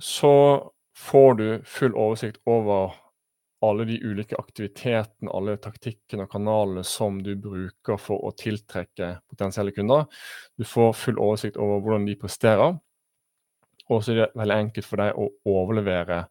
så 0.01 0.71
får 0.97 1.33
du 1.33 1.47
full 1.65 1.95
oversikt 1.99 2.37
over 2.47 2.93
alle 3.59 3.83
de 3.89 3.97
ulike 3.99 4.37
aktivitetene, 4.39 5.27
alle 5.35 5.57
taktikkene 5.59 6.23
og 6.23 6.31
kanalene 6.31 6.85
som 6.87 7.17
du 7.25 7.33
bruker 7.35 7.99
for 7.99 8.23
å 8.23 8.31
tiltrekke 8.39 9.09
potensielle 9.27 9.75
kunder. 9.75 10.07
Du 10.55 10.63
får 10.63 10.95
full 10.95 11.19
oversikt 11.19 11.59
over 11.59 11.83
hvordan 11.83 12.07
de 12.07 12.15
presterer. 12.23 12.79
Og 13.91 13.99
så 13.99 14.15
er 14.15 14.21
det 14.21 14.31
veldig 14.45 14.59
enkelt 14.69 14.87
for 14.87 15.03
deg 15.03 15.19
å 15.19 15.27
overlevere 15.57 16.23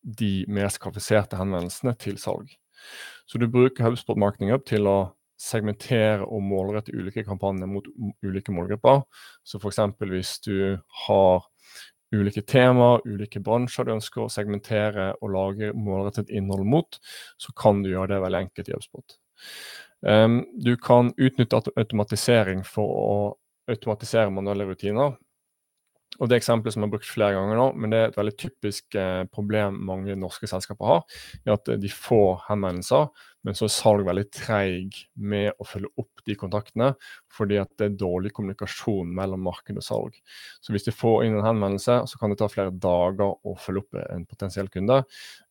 de 0.00 0.32
mest 0.56 0.80
kvalifiserte 0.80 1.36
henvendelsene 1.36 1.92
til 2.00 2.16
salg. 2.16 2.48
Så 3.28 3.36
du 3.36 3.44
bruker 3.44 3.90
HubSpot 3.90 4.16
Marketing 4.16 4.56
Up 4.56 4.64
til 4.72 4.88
å 4.88 4.98
segmentere 5.36 6.24
og 6.24 6.48
målrette 6.48 6.96
ulike 6.96 7.28
kampanjer 7.28 7.68
mot 7.68 7.92
ulike 8.24 8.56
målgrupper. 8.56 9.04
Så 9.44 9.60
f.eks. 9.60 9.84
hvis 10.00 10.38
du 10.48 10.80
har 11.04 11.50
ulike 12.14 12.44
temaer, 12.46 13.02
ulike 13.04 13.42
bransjer 13.44 13.86
du 13.86 13.94
ønsker 13.96 14.24
å 14.24 14.30
segmentere 14.32 15.12
og 15.20 15.34
lage 15.34 15.72
målrettet 15.76 16.32
innhold 16.32 16.66
mot, 16.68 16.98
så 17.40 17.54
kan 17.58 17.82
du 17.84 17.90
gjøre 17.92 18.14
det 18.14 18.22
veldig 18.24 18.42
enkelt 18.46 18.70
i 18.70 18.76
HubSpot. 18.76 19.18
Um, 20.04 20.42
du 20.60 20.74
kan 20.76 21.12
utnytte 21.16 21.62
automatisering 21.80 22.64
for 22.68 22.96
å 23.00 23.14
automatisere 23.72 24.32
manuelle 24.32 24.66
rutiner. 24.68 25.14
Og 26.20 26.28
Det 26.30 26.36
eksempelet 26.38 26.74
som 26.74 26.84
jeg 26.84 26.86
har 26.86 26.92
brukt 26.92 27.10
flere 27.10 27.34
ganger 27.34 27.58
nå, 27.58 27.64
men 27.74 27.90
det 27.90 27.98
er 27.98 28.12
et 28.12 28.18
veldig 28.18 28.34
typisk 28.38 28.94
eh, 28.94 29.24
problem 29.34 29.80
mange 29.88 30.14
norske 30.14 30.46
selskaper 30.46 30.86
har, 30.86 31.00
er 31.42 31.56
at 31.56 31.70
de 31.82 31.90
får 31.90 32.44
henvendelser, 32.46 33.08
men 33.44 33.56
så 33.56 33.66
er 33.66 33.74
salg 33.74 34.06
veldig 34.08 34.24
treig 34.32 34.98
med 35.20 35.52
å 35.60 35.66
følge 35.68 35.90
opp 36.00 36.22
de 36.24 36.36
kontaktene, 36.40 36.92
fordi 37.34 37.58
at 37.60 37.70
det 37.78 37.86
er 37.90 37.98
dårlig 38.00 38.32
kommunikasjon 38.36 39.10
mellom 39.14 39.44
marked 39.44 39.76
og 39.76 39.84
salg. 39.84 40.16
Så 40.64 40.72
hvis 40.72 40.86
de 40.86 40.94
får 40.94 41.26
inn 41.26 41.36
en 41.38 41.44
henvendelse, 41.46 41.98
så 42.08 42.20
kan 42.20 42.32
det 42.32 42.38
ta 42.40 42.48
flere 42.48 42.72
dager 42.72 43.34
å 43.36 43.56
følge 43.60 43.84
opp 43.84 44.00
en 44.00 44.24
potensiell 44.28 44.70
kunde, 44.72 45.02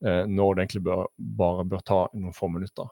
eh, 0.06 0.24
når 0.26 0.56
det 0.56 0.66
egentlig 0.66 0.84
bør, 0.90 1.06
bare 1.38 1.68
bør 1.70 1.86
ta 1.86 2.02
noen 2.14 2.36
få 2.36 2.50
minutter. 2.54 2.90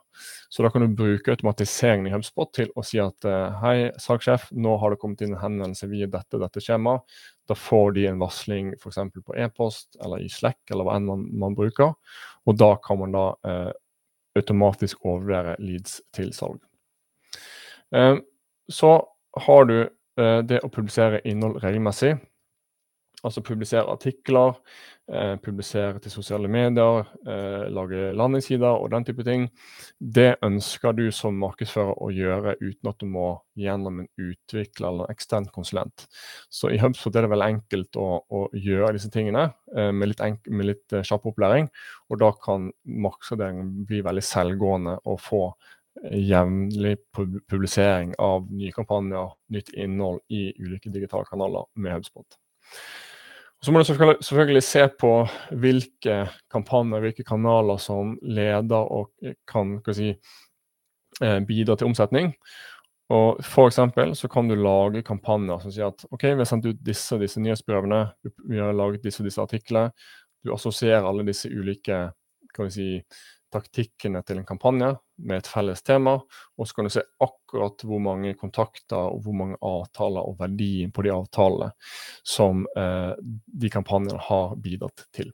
Så 0.53 0.63
da 0.63 0.69
kan 0.69 0.85
du 0.85 0.95
bruke 0.95 1.33
automatiseringen 1.33 2.09
i 2.09 2.13
HubSpot 2.13 2.51
til 2.53 2.69
å 2.77 2.85
si 2.85 3.01
at 3.01 3.25
eh, 3.25 3.59
hei, 3.63 3.75
salgssjef, 4.01 4.51
nå 4.53 4.77
har 4.81 4.93
det 4.93 5.01
kommet 5.01 5.25
inn 5.25 5.35
en 5.35 5.43
henvendelse 5.43 5.89
via 5.91 6.09
dette 6.11 6.41
dette 6.41 6.63
skjemaet. 6.63 7.05
Da 7.49 7.57
får 7.57 7.95
de 7.97 8.05
en 8.07 8.21
varsling 8.21 8.73
f.eks. 8.77 8.99
på 9.25 9.35
e-post 9.35 9.97
eller 10.03 10.23
i 10.23 10.29
Slack 10.31 10.71
eller 10.71 10.87
hva 10.87 10.97
enn 10.99 11.07
man, 11.09 11.25
man, 11.41 11.57
bruker. 11.57 11.95
Og 12.47 12.57
da 12.59 12.75
kan 12.83 13.01
man 13.01 13.15
da 13.15 13.25
eh, 13.47 13.71
automatisk 14.37 15.05
overvurdere 15.05 15.55
leads 15.59 15.99
til 16.15 16.31
salg. 16.35 16.61
Eh, 17.95 18.17
så 18.71 18.91
har 19.47 19.65
du 19.67 19.77
eh, 19.81 20.39
det 20.47 20.61
å 20.63 20.71
publisere 20.71 21.21
innhold 21.27 21.61
regelmessig. 21.63 22.15
Altså 23.21 23.43
publisere 23.45 23.85
artikler, 23.85 24.55
eh, 25.13 25.35
publisere 25.37 25.99
til 26.01 26.11
sosiale 26.11 26.49
medier, 26.49 27.05
eh, 27.27 27.67
lage 27.69 28.13
landingssider 28.17 28.81
og 28.81 28.89
den 28.91 29.05
type 29.05 29.23
ting. 29.23 29.49
Det 29.99 30.37
ønsker 30.41 30.95
du 30.97 31.11
som 31.11 31.37
markedsfører 31.37 32.01
å 32.01 32.09
gjøre 32.09 32.55
uten 32.61 32.89
at 32.89 32.97
du 32.97 33.05
må 33.05 33.39
gjennom 33.57 33.99
en 34.01 34.07
utvikler 34.17 34.87
eller 34.89 35.11
ekstern 35.11 35.45
konsulent. 35.53 36.07
Så 36.49 36.71
i 36.71 36.79
HubSpot 36.81 37.15
er 37.15 37.25
det 37.25 37.31
veldig 37.33 37.49
enkelt 37.55 37.99
å, 37.99 38.07
å 38.25 38.47
gjøre 38.53 38.93
disse 38.97 39.11
tingene 39.13 39.51
eh, 39.75 39.91
med 39.91 40.13
litt, 40.13 40.23
med 40.47 40.69
litt 40.71 40.95
eh, 40.95 41.05
kjapp 41.07 41.27
opplæring. 41.31 41.69
Og 42.09 42.21
da 42.23 42.31
kan 42.43 42.71
markedsavdelingen 42.85 43.85
bli 43.89 44.01
veldig 44.07 44.25
selvgående 44.25 44.97
og 45.05 45.21
få 45.21 45.43
eh, 46.01 46.17
jevnlig 46.31 46.97
publisering 47.13 48.15
av 48.17 48.49
nye 48.49 48.73
kampanjer, 48.75 49.35
nytt 49.53 49.73
innhold 49.75 50.23
i 50.33 50.47
ulike 50.61 50.93
digitale 50.93 51.27
kanaler 51.29 51.69
med 51.75 51.99
HubSpot. 51.99 52.41
Så 53.61 53.71
må 53.71 53.81
du 53.81 53.85
selvfølgelig, 53.85 54.63
se 54.65 54.87
på 54.99 55.11
hvilke 55.61 56.15
kampanjer, 56.49 57.03
hvilke 57.03 57.25
kanaler 57.27 57.77
som 57.77 58.15
leder 58.25 58.89
og 58.89 59.11
kan 59.49 59.75
si, 59.93 60.15
eh, 61.21 61.39
bidra 61.45 61.75
til 61.77 61.91
omsetning. 61.91 62.33
Og 63.11 63.43
for 63.43 63.67
eksempel 63.67 64.15
så 64.15 64.29
kan 64.31 64.47
du 64.47 64.55
lage 64.55 65.03
kampanjer 65.03 65.59
som 65.61 65.73
sier 65.73 65.91
at 65.91 66.05
ok, 66.09 66.23
vi 66.23 66.41
har 66.41 66.49
sendt 66.49 66.65
ut 66.65 66.81
disse 66.81 67.19
disse 67.19 67.43
nyhetsbrevene, 67.43 68.01
vi 68.49 68.57
har 68.57 68.73
laget 68.73 69.03
disse 69.03 69.23
disse 69.23 69.41
artiklene. 69.41 69.91
Du 70.41 70.53
assosierer 70.55 71.05
alle 71.05 71.27
disse 71.27 71.51
ulike 71.51 72.07
kan 72.55 72.67
vi 72.67 72.75
si, 72.75 72.89
taktikkene 73.51 74.21
til 74.23 74.39
en 74.39 74.47
kampanje 74.47 74.93
med 75.27 75.41
et 75.41 75.49
felles 75.49 75.83
tema, 75.83 76.15
og 76.57 76.67
så 76.67 76.77
kan 76.77 76.87
du 76.87 76.93
se 76.93 77.03
akkurat 77.23 77.83
hvor 77.83 77.99
mange 78.03 78.33
kontakter 78.39 79.11
og 79.11 79.25
hvor 79.25 79.35
mange 79.37 79.59
avtaler 79.59 80.23
og 80.23 80.37
verdien 80.39 80.93
på 80.95 81.03
de 81.05 81.11
avtalene 81.13 81.71
som 82.23 82.63
eh, 82.77 83.11
de 83.19 83.71
kampanjene 83.73 84.21
har 84.29 84.55
bidratt 84.55 85.05
til. 85.15 85.33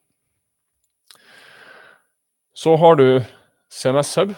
Så 2.58 2.73
har 2.82 2.97
du 2.97 3.21
CMS 3.69 4.15
Hub, 4.17 4.34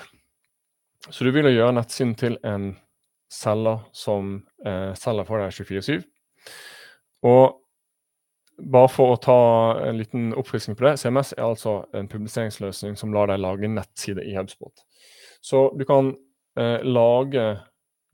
så 1.08 1.24
du 1.24 1.32
vil 1.32 1.48
gjøre 1.54 1.78
nettsiden 1.78 2.18
til 2.20 2.36
en 2.44 2.74
selger 3.32 3.86
som 3.96 4.42
eh, 4.65 4.92
selger 5.00 5.28
for 5.28 5.39
deg 5.39 5.56
24-7. 5.56 6.04
Og 7.30 7.60
bare 8.62 8.89
for 8.91 9.13
å 9.13 9.22
ta 9.22 9.39
en 9.88 10.00
liten 10.00 10.32
oppfriskning 10.38 10.78
på 10.78 10.88
det. 10.88 10.98
CMS 11.02 11.34
er 11.38 11.45
altså 11.45 11.80
en 11.95 12.10
publiseringsløsning 12.12 12.98
som 13.00 13.13
lar 13.15 13.32
deg 13.32 13.41
lage 13.41 13.72
nettside 13.72 14.26
i 14.26 14.36
HubSpot. 14.38 14.86
Så 15.41 15.69
du 15.80 15.86
kan 15.88 16.13
eh, 16.60 16.84
lage 16.84 17.45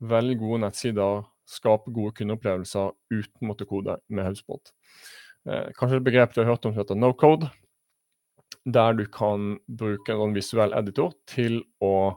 veldig 0.06 0.38
gode 0.40 0.62
nettsider, 0.66 1.24
skape 1.46 1.92
gode 1.94 2.14
kundeopplevelser 2.18 2.90
uten 3.14 3.48
måtte 3.48 3.68
kode 3.68 3.98
med 4.08 4.28
HubSpot. 4.28 4.72
Eh, 5.46 5.70
kanskje 5.78 6.00
et 6.00 6.08
begrep 6.08 6.34
du 6.34 6.42
har 6.42 6.52
hørt 6.52 6.66
om 6.66 6.74
som 6.74 6.82
heter 6.82 6.98
no 6.98 7.12
code, 7.18 7.50
der 8.66 8.96
du 8.98 9.06
kan 9.06 9.56
bruke 9.66 10.12
en 10.12 10.24
sånn 10.24 10.34
visuell 10.36 10.74
editor 10.78 11.14
til 11.30 11.60
å 11.82 12.16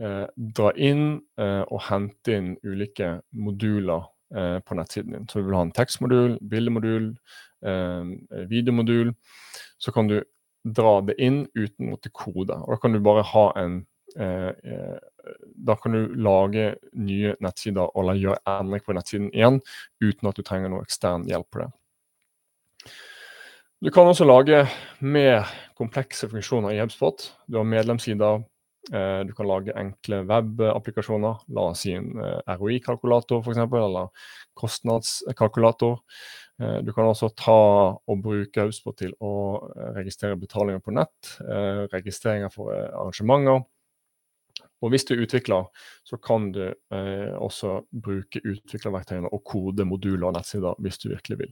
eh, 0.00 0.24
dra 0.56 0.72
inn 0.76 1.20
eh, 1.40 1.62
og 1.68 1.84
hente 1.90 2.36
inn 2.36 2.54
ulike 2.64 3.18
moduler 3.36 4.08
eh, 4.34 4.58
på 4.64 4.78
nettsiden 4.78 5.16
din. 5.16 5.28
Så 5.28 5.40
du 5.40 5.48
vil 5.48 5.58
ha 5.58 5.66
en 5.66 5.76
tekstmodul, 5.76 6.38
bildemodul, 6.40 7.12
videomodul, 8.50 9.14
så 9.80 9.92
kan 9.92 10.08
du 10.08 10.20
dra 10.64 10.98
det 11.04 11.16
inn 11.22 11.44
uten 11.54 11.88
å 11.88 11.94
måtte 11.94 12.12
kode. 12.12 12.56
Og 12.56 12.74
da 12.74 12.80
kan 12.82 12.94
du 12.94 13.00
bare 13.04 13.24
ha 13.32 13.46
en 13.60 13.80
eh, 14.16 14.50
eh, 14.50 14.98
Da 15.60 15.76
kan 15.76 15.92
du 15.92 16.14
lage 16.16 16.74
nye 16.96 17.34
nettsider 17.44 17.92
og 17.96 18.16
gjøre 18.16 18.40
endring 18.48 18.84
på 18.84 18.96
nettsiden 18.96 19.28
igjen 19.36 19.60
uten 20.00 20.28
at 20.28 20.36
du 20.36 20.42
trenger 20.42 20.72
noe 20.72 20.86
ekstern 20.86 21.26
hjelp 21.28 21.48
på 21.52 21.60
det. 21.62 21.70
Du 23.80 23.90
kan 23.92 24.08
også 24.08 24.24
lage 24.24 24.64
mer 25.00 25.48
komplekse 25.76 26.28
funksjoner 26.28 26.74
i 26.74 26.80
HubSpot. 26.80 27.20
Du 27.48 27.60
har 27.60 27.68
medlemssider, 27.68 28.42
du 28.90 29.32
kan 29.36 29.48
lage 29.48 29.76
enkle 29.76 30.22
webapplikasjoner. 30.28 31.44
La 31.56 31.68
oss 31.70 31.84
si 31.86 31.94
en 31.96 32.10
ROI-kalkulator, 32.48 33.40
f.eks., 33.40 33.60
eller 33.60 34.10
kostnadskalkulator. 34.60 36.00
Eh, 36.60 36.78
du 36.84 36.92
kan 36.92 37.08
også 37.08 37.30
ta 37.36 37.56
og 37.96 38.22
bruke 38.22 38.66
Auspo 38.66 38.92
til 38.96 39.14
å 39.24 39.32
eh, 39.70 39.92
registrere 39.96 40.38
betalinger 40.40 40.82
på 40.84 40.92
nett, 40.92 41.36
eh, 41.40 41.86
registreringer 41.92 42.52
for 42.52 42.74
arrangementer. 42.74 43.62
Og 44.80 44.92
hvis 44.92 45.04
du 45.08 45.14
utvikler, 45.20 45.66
så 46.08 46.16
kan 46.16 46.46
du 46.54 46.62
også 47.36 47.82
bruke 47.92 48.40
utviklerverktøyene 48.40 49.28
og 49.28 49.42
kode 49.44 49.84
moduler 49.84 50.30
og 50.30 50.38
nettsider 50.38 50.78
hvis 50.80 50.96
du 51.02 51.10
virkelig 51.10 51.36
vil. 51.42 51.50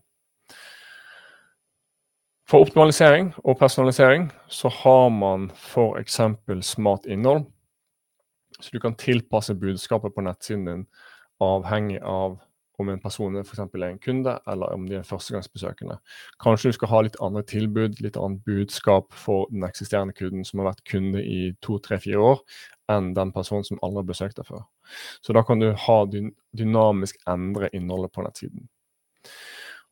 For 2.49 2.65
optimalisering 2.65 3.35
og 3.45 3.59
personalisering 3.61 4.31
så 4.49 4.73
har 4.73 5.13
man 5.13 5.51
f.eks. 5.53 6.21
smart 6.65 7.05
innhold. 7.05 7.45
Så 8.61 8.73
du 8.73 8.81
kan 8.81 8.97
tilpasse 8.97 9.53
budskapet 9.61 10.17
på 10.17 10.25
nettsiden 10.25 10.65
din 10.65 10.87
avhengig 11.45 12.01
av 12.01 12.41
om 12.79 12.89
en 12.93 13.01
person 13.03 13.37
er 13.37 13.45
f.eks. 13.47 13.59
en 13.61 13.99
kunde, 13.99 14.35
eller 14.47 14.75
om 14.75 14.87
de 14.87 14.99
er 15.01 15.07
førstegangsbesøkende. 15.07 15.99
Kanskje 16.43 16.71
du 16.71 16.77
skal 16.77 16.91
ha 16.93 17.01
litt 17.05 17.19
andre 17.25 17.43
tilbud, 17.43 17.99
litt 18.05 18.17
annet 18.17 18.45
budskap 18.47 19.15
for 19.15 19.49
den 19.51 19.67
eksisterende 19.67 20.15
kunden 20.15 20.47
som 20.47 20.63
har 20.63 20.71
vært 20.71 20.85
kunde 20.89 21.23
i 21.25 21.53
to, 21.65 21.81
tre, 21.83 21.99
fire 22.03 22.23
år, 22.33 22.43
enn 22.93 23.13
den 23.17 23.33
personen 23.35 23.67
som 23.67 23.81
aldri 23.83 24.05
har 24.05 24.11
besøkt 24.13 24.39
deg 24.39 24.47
før. 24.49 24.63
Så 25.25 25.35
da 25.37 25.43
kan 25.47 25.61
du 25.61 25.73
ha 25.75 25.99
dynamisk 26.09 27.19
endre 27.29 27.73
innholdet 27.75 28.15
på 28.15 28.25
nettsiden. 28.25 28.69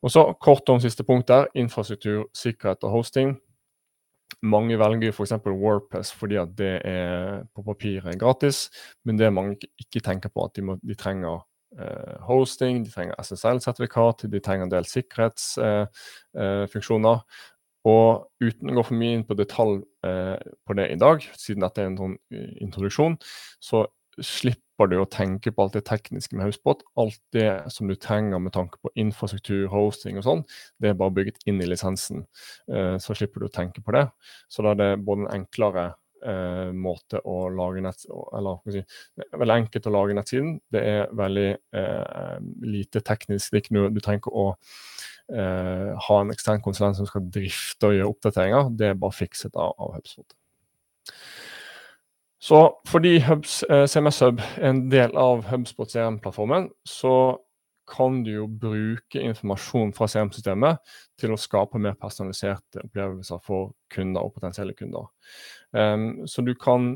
Og 0.05 0.13
så 0.13 0.23
Kort 0.39 0.69
om 0.69 0.79
siste 0.79 1.03
punkt 1.03 1.27
der, 1.27 1.49
infrastruktur, 1.57 2.27
sikkerhet 2.35 2.85
og 2.85 2.99
hosting. 2.99 3.35
Mange 4.45 4.77
velger 4.79 5.11
f.eks. 5.11 5.33
Warpass 5.43 6.13
fordi 6.13 6.37
at 6.39 6.55
det 6.57 6.73
er 6.85 7.43
på 7.55 7.63
papiret 7.65 8.19
gratis, 8.21 8.67
men 9.03 9.17
det 9.17 9.33
mange 9.33 9.57
ikke 9.81 10.03
tenker 10.05 10.29
på 10.29 10.45
at 10.45 10.55
de, 10.55 10.65
må, 10.67 10.77
de 10.83 10.95
trenger 10.95 11.41
hosting, 12.27 12.75
de 12.85 12.91
trenger 12.93 13.15
SSL-sertifikat, 13.21 14.17
de 14.31 14.39
trenger 14.43 14.63
en 14.65 14.73
del 14.73 14.85
sikkerhetsfunksjoner. 14.89 17.17
Og 17.87 18.25
uten 18.43 18.71
å 18.71 18.77
gå 18.77 18.83
for 18.89 18.99
mye 18.99 19.17
inn 19.17 19.25
på 19.27 19.37
detalj 19.37 19.81
eh, 20.07 20.37
på 20.67 20.75
det 20.77 20.89
i 20.91 20.99
dag, 20.99 21.23
siden 21.39 21.63
dette 21.63 21.83
er 21.83 21.91
en 21.91 21.99
sånn 21.99 22.15
eh, 22.33 22.55
introduksjon, 22.65 23.15
så 23.63 23.85
slipper 24.17 24.89
du 24.89 24.97
å 24.99 25.07
tenke 25.09 25.53
på 25.53 25.63
alt 25.63 25.77
det 25.77 25.85
tekniske 25.87 26.35
med 26.35 26.47
HubSpot. 26.47 26.81
Alt 26.99 27.19
det 27.35 27.51
som 27.73 27.89
du 27.89 27.95
trenger 27.95 28.41
med 28.41 28.55
tanke 28.57 28.81
på 28.81 28.91
infrastruktur, 28.99 29.67
hosting 29.71 30.19
og 30.19 30.25
sånn, 30.25 30.43
det 30.81 30.91
er 30.91 30.99
bare 30.99 31.15
bygget 31.15 31.45
inn 31.49 31.61
i 31.61 31.69
lisensen. 31.69 32.25
Eh, 32.73 32.97
så 33.01 33.15
slipper 33.17 33.43
du 33.43 33.47
å 33.47 33.53
tenke 33.53 33.83
på 33.85 33.95
det. 33.95 34.07
Så 34.51 34.65
da 34.65 34.73
er 34.73 34.81
det 34.81 34.91
både 35.05 35.25
en 35.25 35.33
enklere 35.41 35.91
eh, 36.25 36.69
måte 36.73 37.21
å 37.25 37.37
lage 37.53 37.83
nett 37.83 38.05
Eller 38.09 38.59
si, 38.73 38.83
det 39.17 39.27
er 39.27 39.41
veldig 39.41 39.57
enkelt 39.63 39.89
å 39.89 39.93
lage 39.95 40.17
nettsiden. 40.17 40.53
Det 40.73 40.83
er 40.93 41.11
veldig 41.17 41.49
eh, 41.81 42.37
lite 42.67 43.03
teknisk. 43.05 43.51
Det 43.51 43.59
er 43.59 43.65
ikke 43.65 43.77
noe, 43.77 43.93
du 43.93 44.01
trenger 44.03 44.23
ikke 44.23 44.35
å 44.35 44.47
eh, 45.33 45.91
ha 46.07 46.19
en 46.21 46.33
ekstern 46.33 46.63
konsulent 46.63 46.99
som 46.99 47.09
skal 47.09 47.27
drifte 47.31 47.91
og 47.91 47.97
gjøre 47.97 48.11
oppdateringer. 48.13 48.71
Det 48.77 48.91
er 48.91 49.01
bare 49.01 49.19
fikset 49.19 49.55
av, 49.55 49.73
av 49.77 49.97
HubSpot. 49.97 50.37
Så 52.47 52.61
fordi 52.87 53.17
Hubs, 53.25 53.63
eh, 53.63 53.87
CMS 53.89 54.21
Hub 54.21 54.39
er 54.39 54.69
en 54.69 54.87
del 54.93 55.15
av 55.17 55.47
HubSpot 55.49 55.89
CRM-plattformen, 55.89 56.69
så 56.85 57.37
kan 57.87 58.23
du 58.23 58.31
jo 58.31 58.47
bruke 58.47 59.21
informasjon 59.23 59.93
fra 59.95 60.09
CM-systemet 60.11 60.81
til 61.19 61.33
å 61.33 61.39
skape 61.39 61.79
mer 61.81 61.95
personaliserte 61.99 62.83
opplevelser 62.83 63.39
for 63.43 63.71
kunder 63.93 64.27
og 64.27 64.35
potensielle 64.35 64.75
kunder. 64.77 65.07
Um, 65.75 66.27
så 66.29 66.43
du 66.45 66.53
kan 66.55 66.93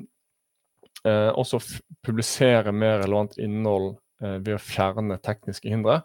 uh, 1.07 1.31
også 1.35 1.59
publisere 2.03 2.71
mer 2.71 3.01
relevant 3.03 3.37
innhold 3.41 3.93
uh, 4.23 4.37
ved 4.39 4.55
å 4.55 4.63
fjerne 4.63 5.19
tekniske 5.23 5.69
hindre. 5.71 6.01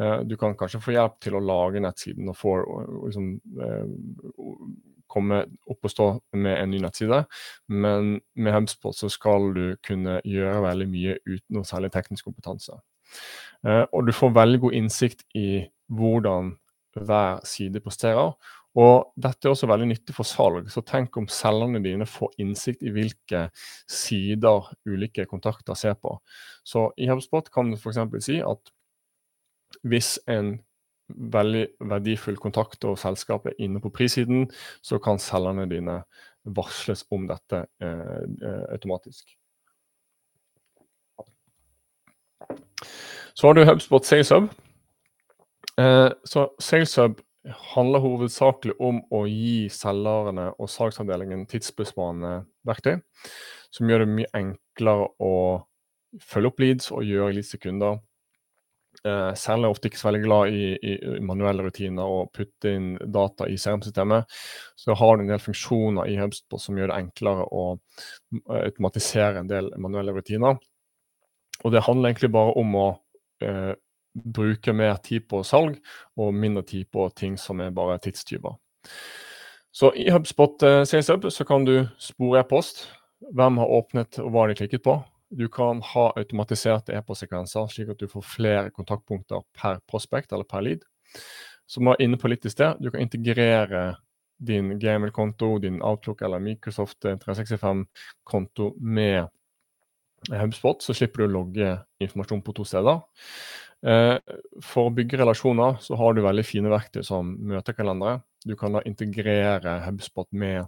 Uh, 0.00 0.22
du 0.24 0.36
kan 0.40 0.56
kanskje 0.58 0.82
få 0.84 0.96
hjelp 0.96 1.18
til 1.22 1.36
å 1.36 1.44
lage 1.44 1.82
nettsiden 1.84 2.32
og 2.32 2.38
få 2.40 2.56
liksom, 3.06 3.32
komme 5.16 5.44
opp 5.70 5.86
og 5.86 5.92
stå 5.92 6.08
med 6.36 6.58
en 6.58 6.72
ny 6.72 6.80
nettside, 6.82 7.22
men 7.72 8.18
med 8.34 8.54
HubSpot 8.56 8.96
så 8.96 9.10
skal 9.12 9.50
du 9.56 9.64
kunne 9.86 10.18
gjøre 10.26 10.64
veldig 10.66 10.88
mye 10.92 11.16
uten 11.24 11.56
noe 11.56 11.68
særlig 11.68 11.92
teknisk 11.94 12.28
kompetanse. 12.28 12.76
Eh, 13.66 13.84
og 13.92 14.06
du 14.06 14.12
får 14.14 14.34
veldig 14.36 14.62
god 14.66 14.78
innsikt 14.80 15.24
i 15.38 15.64
hvordan 15.86 16.54
hver 16.96 17.42
side 17.46 17.82
presterer. 17.84 18.32
Og 18.76 19.12
dette 19.16 19.48
er 19.48 19.54
også 19.54 19.68
veldig 19.70 19.88
nyttig 19.88 20.14
for 20.16 20.28
salg, 20.28 20.68
så 20.72 20.82
tenk 20.84 21.16
om 21.16 21.28
selgerne 21.32 21.80
dine 21.84 22.06
får 22.08 22.34
innsikt 22.42 22.84
i 22.84 22.92
hvilke 22.92 23.46
sider 23.88 24.68
ulike 24.84 25.24
kontakter 25.30 25.78
ser 25.78 25.96
på. 25.96 26.12
Så 26.66 26.90
i 27.00 27.08
HubSpot 27.08 27.48
kan 27.52 27.72
du 27.72 27.78
f.eks. 27.78 28.02
si 28.26 28.42
at 28.44 28.72
hvis 29.86 30.16
en 30.28 30.58
veldig 31.08 31.64
verdifull 31.88 32.36
kontakt 32.42 32.84
og 32.84 32.98
selskap 32.98 33.46
er 33.46 33.56
inne 33.62 33.80
på 33.80 33.92
prissiden, 33.94 34.50
så 34.84 34.98
kan 35.00 35.20
selgerne 35.22 35.68
dine 35.70 36.00
varsles 36.56 37.06
om 37.14 37.26
dette 37.30 37.64
eh, 37.80 38.22
eh, 38.42 38.64
automatisk. 38.74 39.36
Så 43.36 43.46
har 43.46 43.56
du 43.56 43.64
HubSpot 43.64 44.04
SalesHub. 44.04 44.50
Eh, 45.80 46.10
så 46.24 46.48
SalesHub 46.60 47.20
handler 47.74 48.02
hovedsakelig 48.04 48.74
om 48.82 49.02
å 49.14 49.22
gi 49.30 49.68
selgerne 49.72 50.48
og 50.56 50.70
salgsavdelingen 50.72 51.46
tidsbesparende 51.50 52.40
verktøy, 52.66 52.98
som 53.74 53.90
gjør 53.90 54.04
det 54.04 54.12
mye 54.14 54.32
enklere 54.34 55.08
å 55.22 55.34
følge 56.22 56.52
opp 56.52 56.62
leads 56.62 56.92
og 56.94 57.06
gjøre 57.06 57.36
leads 57.36 57.52
til 57.52 57.62
kunder 57.66 57.98
Eh, 59.04 59.32
er 59.36 59.66
ofte 59.68 59.90
ikke 59.90 60.00
så 60.00 60.08
veldig 60.08 60.22
glad 60.24 60.54
i, 60.54 60.62
i, 60.80 60.94
manuelle 61.24 61.66
rutiner 61.66 62.08
og 62.08 62.30
putte 62.34 62.72
inn 62.74 62.94
data 63.12 63.48
i 63.50 63.58
CRM-systemet. 63.60 64.30
Så 64.78 64.96
har 64.96 65.16
du 65.16 65.24
en 65.24 65.32
del 65.32 65.42
funksjoner 65.42 66.10
i 66.10 66.16
HubSpot 66.18 66.62
som 66.62 66.78
gjør 66.78 66.92
det 66.92 67.00
enklere 67.04 67.46
å 67.46 67.66
eh, 67.76 68.62
automatisere 68.64 69.42
en 69.42 69.50
del 69.50 69.70
manuelle 69.82 70.14
rutiner. 70.16 70.58
Og 71.64 71.74
det 71.74 71.84
handler 71.86 72.12
egentlig 72.12 72.32
bare 72.34 72.56
om 72.58 72.78
å 72.80 72.86
eh, 73.44 73.74
bruke 74.24 74.72
mer 74.72 74.96
tid 75.04 75.26
på 75.28 75.42
salg 75.44 75.78
og 76.16 76.34
mindre 76.34 76.64
tid 76.66 76.88
på 76.92 77.08
ting 77.16 77.36
som 77.40 77.60
er 77.60 77.74
bare 77.74 77.98
tidstyver. 78.02 78.56
Så 79.76 79.90
i 79.92 80.08
HubSpot 80.10 80.62
Sales 80.88 81.10
Hub 81.12 81.26
så 81.32 81.44
kan 81.44 81.66
du 81.68 81.82
spore 82.00 82.40
e-post. 82.40 82.86
Hvem 83.36 83.58
har 83.60 83.74
åpnet 83.78 84.18
og 84.22 84.30
hva 84.32 84.46
de 84.48 84.56
klikket 84.56 84.84
på? 84.86 84.96
Du 85.36 85.48
kan 85.52 85.82
ha 85.82 86.06
automatiserte 86.16 86.94
e-postsekvenser, 86.96 87.68
slik 87.68 87.90
at 87.92 88.00
du 88.00 88.08
får 88.08 88.24
flere 88.24 88.70
kontaktpunkter 88.72 89.42
per 89.58 89.82
prospect 89.90 90.32
eller 90.32 90.48
per 90.48 90.64
lead. 90.64 90.86
Som 91.66 91.90
var 91.90 92.00
inne 92.00 92.16
på 92.16 92.30
litt 92.30 92.46
i 92.46 92.52
sted, 92.52 92.78
du 92.80 92.92
kan 92.94 93.02
integrere 93.02 93.96
din 94.38 94.78
Gmail-konto, 94.78 95.58
din 95.58 95.80
Outlook 95.82 96.22
eller 96.22 96.38
Microsoft 96.38 97.04
365-konto 97.04 98.74
med 98.78 99.26
HubSpot, 100.30 100.82
så 100.82 100.94
slipper 100.94 101.24
du 101.24 101.28
å 101.28 101.34
logge 101.40 101.72
informasjon 102.02 102.42
på 102.44 102.54
to 102.56 102.64
steder. 102.68 103.02
Eh, 103.86 104.16
for 104.66 104.88
å 104.88 104.94
bygge 104.94 105.20
relasjoner 105.20 105.76
så 105.84 105.98
har 106.00 106.16
du 106.16 106.24
veldig 106.24 106.44
fine 106.46 106.72
verktøy 106.72 107.04
som 107.06 107.36
møtekalendere. 107.46 108.20
Du 108.46 108.56
kan 108.58 108.74
da 108.74 108.82
integrere 108.86 109.80
HubSpot 109.86 110.28
med 110.32 110.66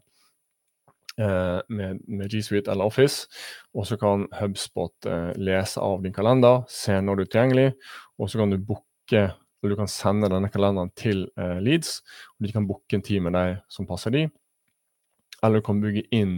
Eh, 1.19 1.61
med, 1.69 1.99
med, 2.07 2.31
G 2.31 2.43
Suite 2.43 2.71
eller 2.71 2.87
Office. 2.87 3.27
Og 3.75 3.87
så 3.89 3.97
kan 3.99 4.29
HubSpot 4.39 5.07
eh, 5.11 5.33
lese 5.35 5.83
av 5.83 6.03
din 6.05 6.15
kalender, 6.15 6.63
se 6.71 6.95
når 7.03 7.19
du 7.19 7.23
er 7.25 7.31
tilgjengelig, 7.33 7.73
og 8.23 8.31
så 8.31 8.39
kan 8.39 8.55
du 8.55 8.59
booke 8.63 9.25
du 9.67 9.75
kan 9.75 9.91
sende 9.91 10.31
denne 10.31 10.47
kalenderen 10.55 10.93
til 10.95 11.25
leads, 11.35 11.97
og 12.39 12.47
de 12.47 12.53
kan 12.55 12.69
booke 12.69 12.95
en 12.95 13.03
tid 13.03 13.25
med 13.25 13.35
deg 13.35 13.57
som 13.67 13.89
passer 13.89 14.15
de. 14.15 14.21
Eller 15.43 15.61
du 15.61 15.67
kan 15.69 15.81
bygge 15.81 16.03
inn 16.15 16.35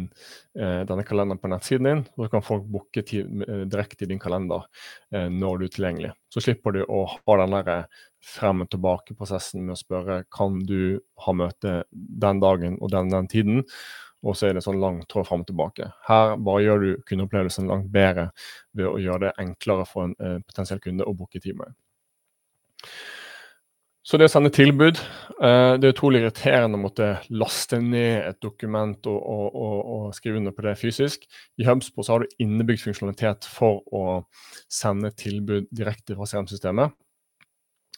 eh, 0.58 0.82
denne 0.88 1.04
kalenderen 1.08 1.40
på 1.40 1.48
nettsiden 1.48 1.88
din, 1.88 2.02
og 2.16 2.26
så 2.26 2.30
kan 2.34 2.44
folk 2.44 2.66
booke 2.68 3.00
eh, 3.00 3.62
direkte 3.70 4.04
i 4.04 4.10
din 4.10 4.20
kalender 4.20 4.66
eh, 5.14 5.28
når 5.32 5.62
du 5.62 5.64
er 5.66 5.72
tilgjengelig. 5.76 6.12
Så 6.32 6.44
slipper 6.44 6.76
du 6.76 6.82
å 6.84 7.06
ha 7.14 7.38
den 7.40 7.86
frem 8.20 8.60
og 8.60 8.68
tilbake-prosessen 8.74 9.64
med 9.64 9.78
å 9.78 9.80
spørre 9.80 10.20
kan 10.28 10.60
du 10.68 11.00
ha 11.24 11.32
møte 11.32 11.82
den 11.90 12.44
dagen 12.44 12.76
og 12.80 12.92
den, 12.92 13.08
den 13.14 13.30
tiden 13.32 13.64
og 14.22 14.36
så 14.36 14.50
er 14.50 14.56
det 14.56 14.64
sånn 14.64 14.80
lang 14.80 15.00
tråd 15.08 15.28
frem 15.28 15.44
og 15.44 15.48
tilbake. 15.48 15.86
Her 16.08 16.34
bare 16.36 16.64
gjør 16.64 16.82
du 16.84 16.90
kundeopplevelsen 17.08 17.70
langt 17.70 17.88
bedre 17.92 18.28
ved 18.76 18.88
å 18.90 18.98
gjøre 19.00 19.28
det 19.28 19.36
enklere 19.40 19.86
for 19.88 20.08
en 20.08 20.16
eh, 20.20 20.38
potensiell 20.44 20.82
kunde 20.84 21.08
å 21.08 21.16
booke 21.16 21.40
time. 21.40 21.70
Så 24.00 24.16
det 24.16 24.30
å 24.30 24.32
sende 24.32 24.48
tilbud 24.54 24.96
eh, 24.96 25.72
Det 25.76 25.84
er 25.84 25.92
utrolig 25.92 26.22
irriterende 26.22 26.78
å 26.78 26.84
måtte 26.86 27.10
laste 27.36 27.82
ned 27.84 28.30
et 28.30 28.38
dokument 28.40 29.10
og, 29.10 29.18
og, 29.18 29.58
og, 29.60 29.90
og 29.96 30.14
skrive 30.16 30.40
under 30.40 30.54
på 30.56 30.64
det 30.64 30.78
fysisk. 30.80 31.26
I 31.60 31.66
Hubspot 31.68 32.08
har 32.08 32.24
du 32.24 32.40
innebygd 32.40 32.80
funksjonalitet 32.86 33.48
for 33.50 33.84
å 33.92 34.22
sende 34.72 35.12
tilbud 35.20 35.68
direkte 35.68 36.16
fra 36.16 36.28
CRM-systemet. 36.30 36.96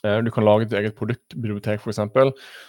Eh, 0.02 0.18
du 0.26 0.32
kan 0.34 0.46
lage 0.46 0.66
ditt 0.66 0.74
eget 0.80 0.98
produktbibliotek, 0.98 1.78
f.eks. 1.78 2.02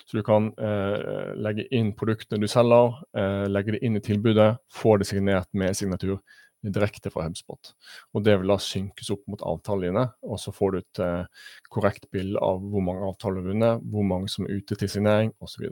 Så 0.06 0.19
du 0.19 0.22
kan 0.26 0.52
eh, 0.62 1.34
legge 1.41 1.65
inn 1.74 1.89
produktene 1.98 2.46
du 2.46 2.52
selger, 2.52 3.00
eh, 3.17 3.48
legge 3.50 3.74
det 3.74 3.82
inn 3.88 3.98
i 3.98 4.04
tilbudet, 4.06 4.52
få 4.69 5.00
det 5.02 5.10
signert 5.10 5.50
med 5.58 5.74
signatur 5.78 6.19
direkte 6.63 7.12
fra 7.12 7.28
HubSpot. 7.28 7.73
Og 8.13 8.23
Det 8.23 8.38
vil 8.39 8.54
da 8.54 8.58
synkes 8.62 9.12
opp 9.13 9.23
mot 9.28 9.43
avtalene, 9.43 10.08
og 10.23 10.39
så 10.39 10.54
får 10.56 10.71
du 10.71 10.78
et 10.80 11.04
eh, 11.04 11.49
korrekt 11.69 12.10
bilde 12.12 12.39
av 12.39 12.62
hvor 12.62 12.86
mange 12.86 13.04
avtaler 13.10 13.41
du 13.41 13.47
har 13.47 13.54
vunnet, 13.54 13.84
hvor 13.91 14.08
mange 14.08 14.32
som 14.32 14.47
er 14.47 14.62
ute 14.62 14.80
til 14.80 14.89
signering 14.89 15.34
osv. 15.43 15.67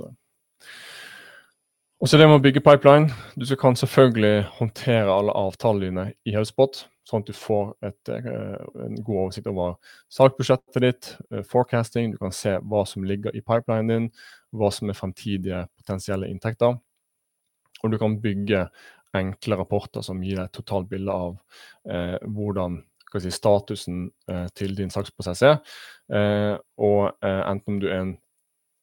Og 2.01 2.09
så 2.09 2.17
det 2.17 2.25
med 2.25 2.39
å 2.39 2.43
bygge 2.43 2.63
pipeline. 2.65 3.13
Du 3.37 3.45
kan 3.55 3.77
selvfølgelig 3.77 4.47
håndtere 4.57 5.13
alle 5.13 5.35
avtalene 5.37 6.11
i 6.25 6.33
HubSpot 6.33 6.85
sånn 7.07 7.23
at 7.23 7.29
du 7.29 7.35
får 7.35 7.73
et, 7.87 8.11
eh, 8.13 8.85
en 8.85 8.95
god 9.01 9.17
oversikt 9.25 9.49
over 9.51 9.75
salgsbudsjettet 10.13 10.81
ditt, 10.85 11.17
eh, 11.31 11.41
forecasting, 11.41 12.11
du 12.11 12.17
kan 12.17 12.31
se 12.31 12.57
hva 12.59 12.85
som 12.87 13.03
ligger 13.03 13.35
i 13.35 13.41
pipelinen 13.41 13.87
din, 13.87 14.11
hva 14.53 14.71
som 14.71 14.89
er 14.89 14.93
fremtidige 14.93 15.67
potensielle 15.77 16.29
inntekter. 16.29 16.79
Og 17.83 17.91
du 17.91 17.97
kan 17.97 18.19
bygge 18.21 18.69
enkle 19.17 19.57
rapporter 19.59 20.05
som 20.05 20.21
gir 20.23 20.39
deg 20.39 20.47
et 20.47 20.55
totalt 20.55 20.89
bilde 20.91 21.13
av 21.13 21.37
eh, 21.89 22.17
hvordan 22.23 22.79
si, 23.19 23.31
statusen 23.33 24.05
eh, 24.31 24.47
til 24.55 24.75
din 24.77 24.91
saksprosess 24.93 25.43
er. 25.47 25.57
Eh, 26.11 26.55
og 26.79 27.11
eh, 27.23 27.41
enten 27.49 27.75
om 27.75 27.81
du 27.81 27.89
er 27.89 28.03
en 28.05 28.17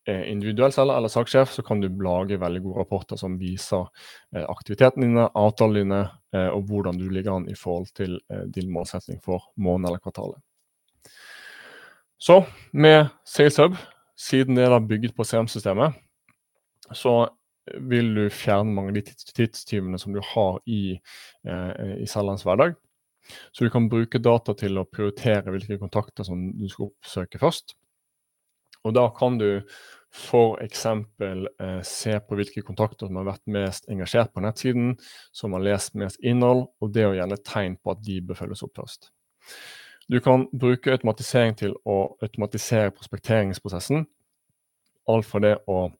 individuell 0.08 0.72
selger 0.72 0.96
eller 0.96 1.12
saksjef, 1.12 1.50
så 1.52 1.62
kan 1.62 1.82
du 1.82 1.88
lage 2.02 2.38
veldig 2.40 2.62
gode 2.64 2.80
rapporter 2.80 3.18
som 3.20 3.36
viser 3.40 3.84
eh, 4.34 4.44
aktiviteten 4.48 5.04
dine, 5.04 5.26
avtalene 5.36 5.82
dine, 5.82 6.02
eh, 6.32 6.48
og 6.48 6.68
hvordan 6.70 7.00
du 7.00 7.08
ligger 7.12 7.36
an 7.36 7.48
i 7.50 7.56
forhold 7.58 7.90
til 7.96 8.18
eh, 8.32 8.46
din 8.54 8.70
målsetting 8.72 9.20
for 9.24 9.50
måneden 9.56 9.90
eller 9.90 10.02
kvartalet. 10.02 10.40
Så 12.18 12.40
med 12.72 13.12
SalesHub, 13.28 13.76
siden 14.18 14.58
det 14.58 14.64
er 14.66 14.80
bygget 14.80 15.14
på 15.14 15.26
CM-systemet, 15.28 15.94
så 16.92 17.28
vil 17.90 18.12
du 18.16 18.22
fjerne 18.32 18.74
mange 18.74 18.92
av 18.92 18.98
de 18.98 19.32
tidstyvene 19.36 20.00
som 20.00 20.14
du 20.16 20.20
har 20.34 20.60
i, 20.66 20.98
i 21.44 22.08
selgerens 22.08 22.44
hverdag. 22.46 22.76
Så 23.52 23.64
du 23.64 23.70
kan 23.70 23.90
bruke 23.92 24.20
data 24.22 24.54
til 24.56 24.80
å 24.80 24.86
prioritere 24.88 25.52
hvilke 25.52 25.78
kontakter 25.80 26.26
som 26.26 26.48
du 26.56 26.66
skal 26.72 26.88
oppsøke 26.88 27.40
først. 27.42 27.76
Og 28.86 28.94
da 28.96 29.08
kan 29.14 29.36
du 29.40 29.50
F.eks. 30.14 30.86
Eh, 30.86 31.82
se 31.84 32.14
på 32.20 32.38
hvilke 32.38 32.62
kontakter 32.64 33.08
som 33.08 33.18
har 33.20 33.28
vært 33.28 33.44
mest 33.52 33.88
engasjert 33.92 34.32
på 34.32 34.42
nettsiden, 34.44 34.94
som 35.32 35.52
har 35.52 35.64
lest 35.64 35.98
mest 36.00 36.20
innhold, 36.24 36.66
og 36.80 36.94
det 36.94 37.06
å 37.06 37.14
gjerne 37.16 37.40
tegn 37.44 37.76
på 37.82 37.92
at 37.92 38.02
de 38.06 38.20
bør 38.24 38.40
følges 38.42 38.64
opp 38.64 38.78
først. 38.80 39.10
Du 40.08 40.18
kan 40.24 40.46
bruke 40.56 40.94
automatisering 40.94 41.58
til 41.60 41.76
å 41.84 41.98
automatisere 42.24 42.94
prospekteringsprosessen. 42.96 44.06
Alt 45.12 45.28
fra 45.28 45.42
det 45.44 45.54
å 45.68 45.80
eh, 45.88 45.96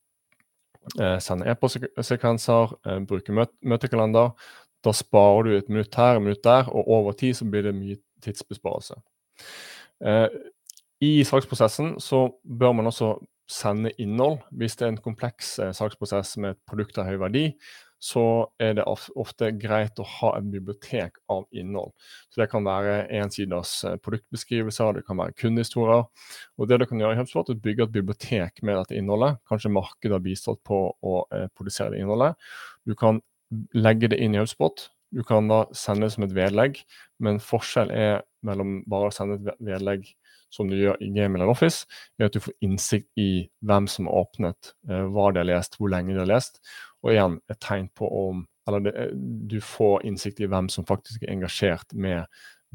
sende 1.21 1.49
e-postsekvenser, 1.51 2.75
eh, 2.87 3.01
bruke 3.07 3.35
møt 3.35 3.53
møtekalender. 3.63 4.33
Da 4.85 4.93
sparer 4.95 5.43
du 5.45 5.57
et 5.57 5.69
minutt 5.69 5.95
her, 5.99 6.17
et 6.17 6.23
minutt 6.23 6.45
der, 6.45 6.69
og 6.71 6.89
over 6.89 7.13
tid 7.13 7.35
så 7.35 7.45
blir 7.45 7.67
det 7.67 7.75
mye 7.75 7.99
tidsbesparelse. 8.23 8.95
Eh, 10.05 10.29
I 11.01 11.25
saksprosessen 11.25 11.97
så 12.03 12.29
bør 12.43 12.73
man 12.79 12.87
også 12.87 13.17
sende 13.49 13.93
innhold. 13.99 14.39
Hvis 14.53 14.77
det 14.77 14.87
er 14.87 14.95
en 14.95 15.03
kompleks 15.03 15.59
eh, 15.59 15.73
saksprosess 15.73 16.37
med 16.39 16.57
et 16.57 16.63
produkt 16.69 16.99
av 16.99 17.09
høy 17.09 17.19
verdi, 17.19 17.45
så 17.99 18.25
er 18.63 18.77
det 18.79 18.87
ofte 18.87 19.51
greit 19.59 19.99
å 19.99 20.07
ha 20.07 20.33
et 20.39 20.51
bibliotek 20.53 21.19
av 21.33 21.47
innhold. 21.51 21.91
Så 22.31 22.43
Det 22.43 22.49
kan 22.53 22.67
være 22.67 23.09
ensiders 23.21 23.73
eh, 23.85 23.97
produktbeskrivelser, 24.03 25.01
det 25.01 25.07
kan 25.07 25.19
være 25.19 25.35
kundehistorier. 25.39 26.07
Og 26.59 26.69
Det 26.69 26.79
du 26.79 26.87
kan 26.87 27.01
gjøre 27.03 27.17
i 27.17 27.21
HubSpot, 27.21 27.51
er 27.51 27.59
å 27.59 27.65
bygge 27.67 27.89
et 27.89 27.97
bibliotek 27.97 28.63
med 28.63 28.79
dette 28.79 28.99
innholdet. 28.99 29.41
Kanskje 29.49 29.75
markedet 29.75 30.15
har 30.15 30.23
bistått 30.25 30.63
på 30.67 30.85
å 31.03 31.17
eh, 31.35 31.49
produsere 31.59 31.95
det 31.95 32.05
innholdet. 32.05 32.39
Du 32.87 32.95
kan 32.95 33.21
legge 33.75 34.13
det 34.13 34.21
inn 34.23 34.37
i 34.37 34.43
HubSpot. 34.43 34.89
Du 35.11 35.23
kan 35.25 35.49
da 35.49 35.65
sende 35.73 36.07
det 36.07 36.15
som 36.15 36.27
et 36.27 36.35
vedlegg, 36.37 36.83
men 37.25 37.41
forskjell 37.41 37.91
er 37.91 38.21
mellom 38.45 38.83
bare 38.87 39.09
å 39.09 39.15
sende 39.15 39.39
et 39.41 39.63
vedlegg 39.65 40.05
som 40.51 40.69
du 40.69 40.77
gjør 40.79 40.99
i 41.05 41.11
Gmail 41.13 41.37
eller 41.37 41.53
Office, 41.53 41.87
er 42.19 42.29
at 42.29 42.37
du 42.37 42.43
får 42.43 42.55
innsikt 42.65 43.09
i 43.21 43.49
hvem 43.69 43.89
som 43.91 44.09
har 44.09 44.23
åpnet, 44.25 44.73
eh, 44.89 45.05
hva 45.13 45.31
de 45.33 45.43
har 45.43 45.49
lest, 45.49 45.79
hvor 45.79 45.93
lenge 45.93 46.15
de 46.15 46.23
har 46.23 46.31
lest. 46.31 46.63
Og 47.05 47.13
igjen 47.13 47.39
et 47.51 47.61
tegn 47.65 47.91
på 47.97 48.09
om 48.29 48.47
Eller 48.69 48.81
det, 48.85 48.93
eh, 49.01 49.13
du 49.49 49.61
får 49.65 50.03
innsikt 50.05 50.41
i 50.41 50.47
hvem 50.47 50.67
som 50.69 50.85
faktisk 50.85 51.23
er 51.23 51.31
engasjert 51.33 51.95
med 51.95 52.27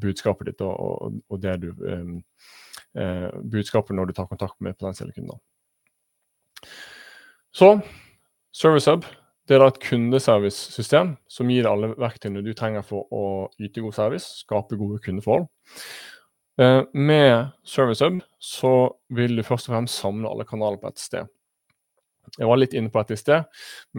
budskapet 0.02 0.48
ditt 0.48 0.62
og, 0.66 0.74
og, 0.74 1.20
og 1.30 1.42
det 1.42 1.60
du 1.62 1.68
um, 1.86 2.16
uh, 2.98 3.30
Budskapet 3.46 3.94
når 3.94 4.10
du 4.10 4.14
tar 4.18 4.26
kontakt 4.26 4.58
med 4.58 4.74
potensielle 4.74 5.14
kunder. 5.14 5.38
Så 7.54 7.76
ServiceHub 8.58 9.06
det 9.48 9.58
er 9.58 9.60
da 9.60 9.68
et 9.74 9.82
kundeservicesystem 9.84 11.16
som 11.28 11.50
gir 11.52 11.66
deg 11.66 11.72
alle 11.74 11.90
verktøyene 12.00 12.44
du 12.46 12.54
trenger 12.56 12.86
for 12.88 13.10
å 13.12 13.24
yte 13.60 13.84
god 13.84 13.96
service, 13.98 14.40
skape 14.46 14.78
gode 14.80 15.02
kundeforhold. 15.04 15.50
Eh, 16.62 16.84
med 16.94 17.48
ServiceHub 17.66 18.20
så 18.40 18.74
vil 19.10 19.38
du 19.38 19.46
først 19.46 19.70
og 19.70 19.74
fremst 19.74 20.02
samle 20.02 20.30
alle 20.30 20.46
kanaler 20.46 20.78
på 20.82 20.92
ett 20.92 21.02
sted. 21.02 21.32
Jeg 22.38 22.48
var 22.48 22.58
litt 22.58 22.74
inne 22.78 22.90
på 22.90 23.02
dette 23.02 23.18
i 23.18 23.20
sted, 23.20 23.48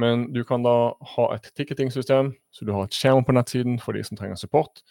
men 0.01 0.29
du 0.35 0.41
kan 0.49 0.63
da 0.65 0.95
ha 1.15 1.27
et 1.35 1.51
ticketing-system, 1.59 2.33
så 2.55 2.67
du 2.67 2.73
har 2.75 2.87
et 2.87 2.97
skjerm 2.97 3.27
på 3.27 3.35
nettsiden 3.37 3.77
for 3.83 3.95
de 3.95 4.03
som 4.07 4.19
trenger 4.19 4.39
support. 4.41 4.83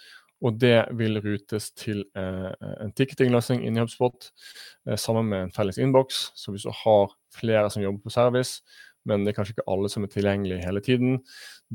Og 0.44 0.60
det 0.60 0.90
vil 1.00 1.22
rutes 1.24 1.70
til 1.80 2.04
eh, 2.20 2.52
en 2.84 2.92
ticketing-løsning 2.96 3.64
inni 3.64 3.80
HubSpot 3.80 4.28
eh, 4.88 5.00
sammen 5.00 5.30
med 5.32 5.46
en 5.46 5.54
felles 5.56 5.80
innboks. 5.80 6.26
Så 6.36 6.52
hvis 6.52 6.68
du 6.68 6.74
har 6.84 7.16
flere 7.34 7.70
som 7.72 7.84
jobber 7.84 8.04
på 8.04 8.14
service, 8.14 8.60
men 9.08 9.24
det 9.24 9.32
er 9.32 9.38
kanskje 9.40 9.58
ikke 9.58 9.72
alle 9.72 9.92
som 9.92 10.04
er 10.06 10.12
tilgjengelige 10.12 10.64
hele 10.64 10.84
tiden. 10.84 11.18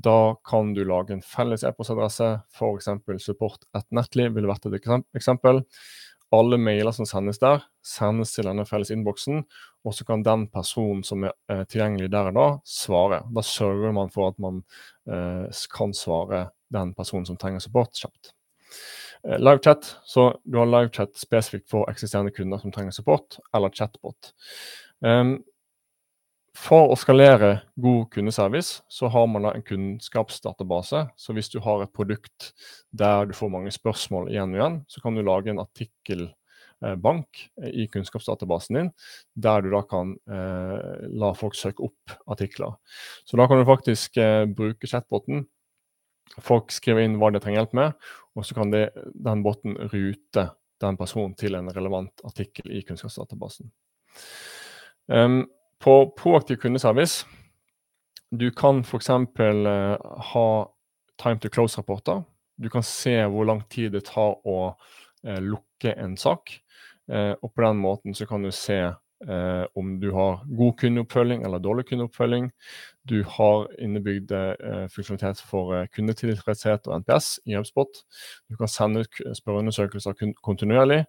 Da 0.05 0.37
kan 0.47 0.75
du 0.75 0.85
lage 0.87 1.15
en 1.17 1.25
felles 1.25 1.65
e-postadresse, 1.67 2.29
f.eks. 2.55 2.91
support.netly 3.25 4.29
ville 4.35 4.51
vært 4.51 4.69
et 4.69 4.77
eksempel. 5.17 5.65
Alle 6.35 6.59
mailer 6.61 6.93
som 6.93 7.09
sendes 7.09 7.41
der, 7.41 7.63
sendes 7.85 8.35
til 8.35 8.47
denne 8.47 8.67
felles 8.69 8.93
innboksen, 8.93 9.41
og 9.89 9.97
så 9.97 10.05
kan 10.05 10.23
den 10.27 10.45
personen 10.53 11.01
som 11.07 11.25
er 11.25 11.33
eh, 11.49 11.65
tilgjengelig 11.73 12.11
der 12.13 12.29
og 12.31 12.37
da, 12.37 12.49
svare. 12.69 13.23
Da 13.33 13.45
sørger 13.47 13.95
man 13.97 14.13
for 14.13 14.35
at 14.35 14.43
man 14.43 14.61
eh, 15.09 15.63
kan 15.73 15.97
svare 15.97 16.51
den 16.75 16.93
personen 16.99 17.25
som 17.27 17.41
trenger 17.41 17.65
support, 17.65 17.97
kjapt. 17.97 18.35
Eh, 19.25 19.39
livechat, 19.41 19.89
så 20.05 20.31
du 20.45 20.61
har 20.61 20.69
livechat 20.69 21.17
spesifikt 21.19 21.71
for 21.73 21.89
eksisterende 21.91 22.35
kunder 22.37 22.61
som 22.61 22.77
trenger 22.77 22.93
support, 22.95 23.41
eller 23.57 23.73
chatbot. 23.73 24.35
Um, 25.01 25.39
for 26.59 26.91
å 26.91 26.97
skalere 26.99 27.61
god 27.79 28.09
kundeservice, 28.13 28.83
så 28.91 29.09
har 29.13 29.29
man 29.31 29.47
da 29.47 29.53
en 29.55 29.65
kunnskapsdatabase. 29.65 31.05
Så 31.17 31.35
hvis 31.37 31.51
du 31.53 31.61
har 31.65 31.85
et 31.85 31.95
produkt 31.95 32.53
der 32.91 33.29
du 33.29 33.35
får 33.37 33.53
mange 33.53 33.73
spørsmål 33.75 34.33
igjen 34.33 34.57
og 34.57 34.59
igjen, 34.59 34.79
så 34.91 35.03
kan 35.05 35.17
du 35.17 35.23
lage 35.27 35.53
en 35.53 35.63
artikkelbank 35.63 37.43
eh, 37.63 37.71
i 37.85 37.87
kunnskapsdatabasen 37.93 38.81
din, 38.81 38.91
der 39.39 39.63
du 39.63 39.71
da 39.75 39.85
kan 39.87 40.17
eh, 40.27 41.07
la 41.21 41.33
folk 41.39 41.57
søke 41.59 41.87
opp 41.87 42.17
artikler. 42.35 42.75
Så 43.29 43.39
da 43.39 43.47
kan 43.49 43.61
du 43.61 43.69
faktisk 43.69 44.19
eh, 44.19 44.45
bruke 44.51 44.91
chatboten. 44.91 45.47
Folk 46.45 46.75
skriver 46.75 47.07
inn 47.07 47.21
hva 47.21 47.31
de 47.33 47.43
trenger 47.43 47.63
hjelp 47.63 47.77
med, 47.79 48.09
og 48.37 48.47
så 48.47 48.59
kan 48.59 48.75
det, 48.75 48.89
den 49.15 49.45
boten 49.47 49.79
rute 49.93 50.51
den 50.83 50.99
personen 50.99 51.39
til 51.39 51.57
en 51.59 51.71
relevant 51.75 52.27
artikkel 52.27 52.71
i 52.75 52.83
kunnskapsdatabasen. 52.87 53.71
Um, 55.09 55.47
på 55.83 56.01
proaktiv 56.19 56.57
kundeservice 56.63 57.27
du 58.31 58.51
kan 58.51 58.81
f.eks. 58.85 59.11
Uh, 59.11 59.97
ha 60.33 60.49
time 61.23 61.39
to 61.41 61.49
close-rapporter. 61.49 62.23
Du 62.57 62.69
kan 62.71 62.83
se 62.83 63.17
hvor 63.25 63.45
lang 63.45 63.63
tid 63.71 63.93
det 63.93 64.05
tar 64.11 64.37
å 64.45 64.59
uh, 64.75 65.41
lukke 65.41 65.95
en 65.97 66.17
sak. 66.17 66.59
Uh, 67.09 67.33
og 67.41 67.53
på 67.55 67.65
den 67.65 67.81
måten 67.81 68.17
så 68.17 68.29
kan 68.29 68.45
du 68.45 68.53
se 68.53 68.89
om 69.75 69.97
du 69.99 70.13
har 70.15 70.45
god 70.47 70.77
kundeoppfølging 70.79 71.41
eller 71.43 71.59
dårlig 71.59 71.89
kundeoppfølging. 71.89 72.45
Du 73.03 73.25
har 73.27 73.65
innebygd 73.83 74.31
funksjonalitet 74.95 75.41
for 75.43 75.89
kundetilfredshet 75.91 76.87
og 76.87 77.01
NPS 77.03 77.33
i 77.51 77.57
HubSpot. 77.59 77.99
Du 78.47 78.55
kan 78.61 78.71
sende 78.71 79.03
ut 79.03 79.19
spørreundersøkelser 79.35 80.15
kontinuerlig. 80.39 81.01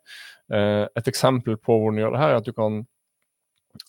et 0.49 1.11
eksempel 1.13 1.61
på 1.61 1.77
hvordan 1.77 1.99
du 1.99 2.01
gjør 2.01 2.15
det 2.17 2.23
her, 2.23 2.33
er 2.33 2.41
at 2.41 2.49
du 2.49 2.51
kan 2.57 2.81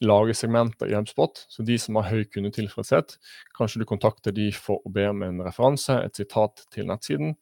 lage 0.00 0.34
segmenter 0.34 0.88
i 0.88 0.94
HubSpot. 0.96 1.42
Så 1.48 1.64
de 1.66 1.76
som 1.78 1.98
har 2.00 2.08
høy 2.08 2.24
kundetilfredshet, 2.32 3.16
kanskje 3.56 3.82
du 3.82 3.88
kontakter 3.88 4.34
de 4.36 4.48
for 4.56 4.80
å 4.84 4.92
be 4.92 5.08
om 5.10 5.24
en 5.26 5.42
referanse, 5.44 5.96
et 6.00 6.16
sitat 6.16 6.64
til 6.72 6.88
nettsiden. 6.88 7.36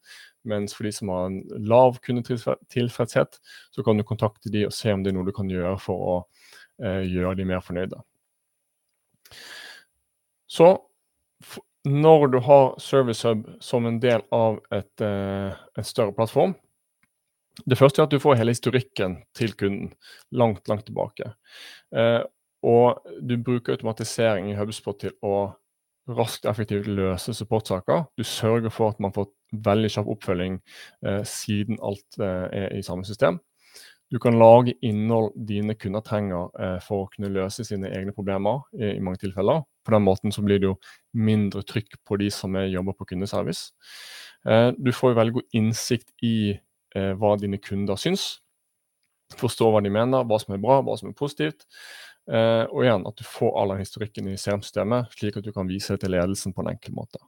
Mens 0.49 0.75
for 0.75 0.87
de 0.87 0.93
som 0.95 1.11
har 1.13 1.29
en 1.29 1.39
lav 1.69 1.99
kundetilfredshet, 2.03 3.39
så 3.75 3.85
kan 3.85 3.99
du 3.99 4.07
kontakte 4.07 4.51
de 4.51 4.65
og 4.67 4.75
se 4.75 4.93
om 4.93 5.03
det 5.03 5.13
er 5.13 5.19
noe 5.19 5.27
du 5.27 5.35
kan 5.35 5.51
gjøre 5.51 5.75
for 5.83 6.05
å 6.13 6.15
eh, 6.83 7.03
gjøre 7.07 7.37
de 7.39 7.47
mer 7.47 7.63
fornøyde. 7.63 7.99
Så 10.49 10.73
når 11.87 12.31
du 12.33 12.39
har 12.43 12.73
ServiceHub 12.81 13.45
som 13.63 13.85
en 13.87 13.99
del 14.03 14.23
av 14.35 14.59
et, 14.71 15.01
eh, 15.01 15.53
en 15.77 15.87
større 15.87 16.15
plattform, 16.15 16.55
det 17.67 17.77
første 17.77 18.01
er 18.01 18.07
at 18.07 18.13
du 18.13 18.19
får 18.21 18.37
hele 18.39 18.53
historikken 18.55 19.17
til 19.35 19.53
kunden 19.59 19.93
langt, 20.31 20.67
langt 20.71 20.85
tilbake. 20.87 21.33
Eh, 21.95 22.23
og 22.65 23.01
du 23.21 23.37
bruker 23.37 23.77
automatisering 23.77 24.51
i 24.51 24.57
HubSpot 24.57 24.97
til 24.99 25.15
å 25.25 25.51
raskt 26.09 26.45
og 26.45 26.51
effektivt 26.53 26.87
løse 26.89 27.33
supportsaker. 27.37 28.07
Du 28.17 28.23
sørger 28.25 28.73
for 28.73 28.93
at 28.93 28.99
man 29.03 29.13
får 29.13 29.29
veldig 29.65 29.91
kjapp 29.93 30.09
oppfølging 30.15 30.57
eh, 31.05 31.21
siden 31.27 31.79
alt 31.85 32.19
eh, 32.21 32.47
er 32.63 32.75
i 32.77 32.85
samme 32.85 33.05
system. 33.05 33.39
Du 34.09 34.17
kan 34.17 34.39
lage 34.41 34.73
innhold 34.81 35.35
dine 35.47 35.75
kunder 35.77 36.01
trenger 36.01 36.49
eh, 36.57 36.77
for 36.81 37.05
å 37.05 37.09
kunne 37.13 37.29
løse 37.33 37.65
sine 37.67 37.91
egne 37.93 38.13
problemer 38.15 38.63
i, 38.73 38.95
i, 38.95 39.03
mange 39.05 39.21
tilfeller. 39.21 39.61
På 39.85 39.93
den 39.93 40.05
måten 40.05 40.33
så 40.33 40.41
blir 40.45 40.61
det 40.61 40.71
jo 40.71 40.79
mindre 41.13 41.61
trykk 41.61 41.99
på 42.07 42.17
de 42.21 42.31
som 42.33 42.57
jobber 42.57 42.97
på 42.97 43.11
kundeservice. 43.13 43.69
Eh, 44.49 44.71
du 44.77 44.91
får 44.95 45.17
veldig 45.17 45.37
god 45.37 45.59
innsikt 45.61 46.09
i 46.25 46.37
eh, 46.55 47.13
hva 47.21 47.35
dine 47.37 47.61
kunder 47.61 48.01
syns. 48.01 48.39
Forstå 49.37 49.69
hva 49.69 49.81
de 49.85 49.93
mener, 49.93 50.25
hva 50.25 50.39
som 50.41 50.55
er 50.55 50.63
bra, 50.63 50.79
hva 50.81 50.97
som 50.97 51.11
er 51.11 51.17
positivt. 51.17 51.67
Eh, 52.29 52.65
og 52.69 52.83
igjen 52.85 53.07
at 53.09 53.17
du 53.17 53.25
får 53.25 53.55
all 53.57 53.73
den 53.73 53.81
historikken 53.81 54.29
i 54.29 54.37
CRM-systemet, 54.37 55.09
slik 55.17 55.39
at 55.39 55.45
du 55.47 55.51
kan 55.55 55.69
vise 55.69 55.95
det 55.95 56.03
til 56.03 56.13
ledelsen 56.13 56.53
på 56.53 56.61
en 56.61 56.71
enkel 56.75 56.93
måte. 56.97 57.21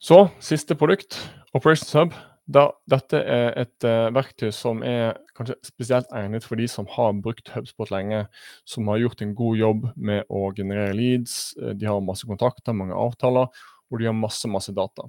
Så 0.00 0.30
siste 0.40 0.76
produkt, 0.80 1.18
Operations 1.52 1.92
Hub. 1.98 2.14
Da, 2.50 2.64
dette 2.88 3.20
er 3.20 3.52
et 3.60 3.84
uh, 3.86 4.08
verktøy 4.16 4.48
som 4.54 4.80
er 4.82 5.18
kanskje 5.38 5.54
spesielt 5.68 6.08
egnet 6.16 6.42
for 6.42 6.58
de 6.58 6.64
som 6.70 6.88
har 6.96 7.12
brukt 7.22 7.52
HubSpot 7.52 7.92
lenge, 7.92 8.24
som 8.66 8.88
har 8.90 8.98
gjort 9.04 9.20
en 9.22 9.36
god 9.38 9.60
jobb 9.60 9.84
med 9.94 10.24
å 10.32 10.48
generere 10.56 10.96
leads, 10.96 11.52
eh, 11.60 11.76
de 11.78 11.86
har 11.86 12.00
masse 12.02 12.26
kontakter, 12.26 12.74
mange 12.74 12.96
avtaler, 12.96 13.52
og 13.90 14.00
de 14.00 14.08
har 14.08 14.16
masse, 14.16 14.50
masse 14.50 14.74
data. 14.74 15.06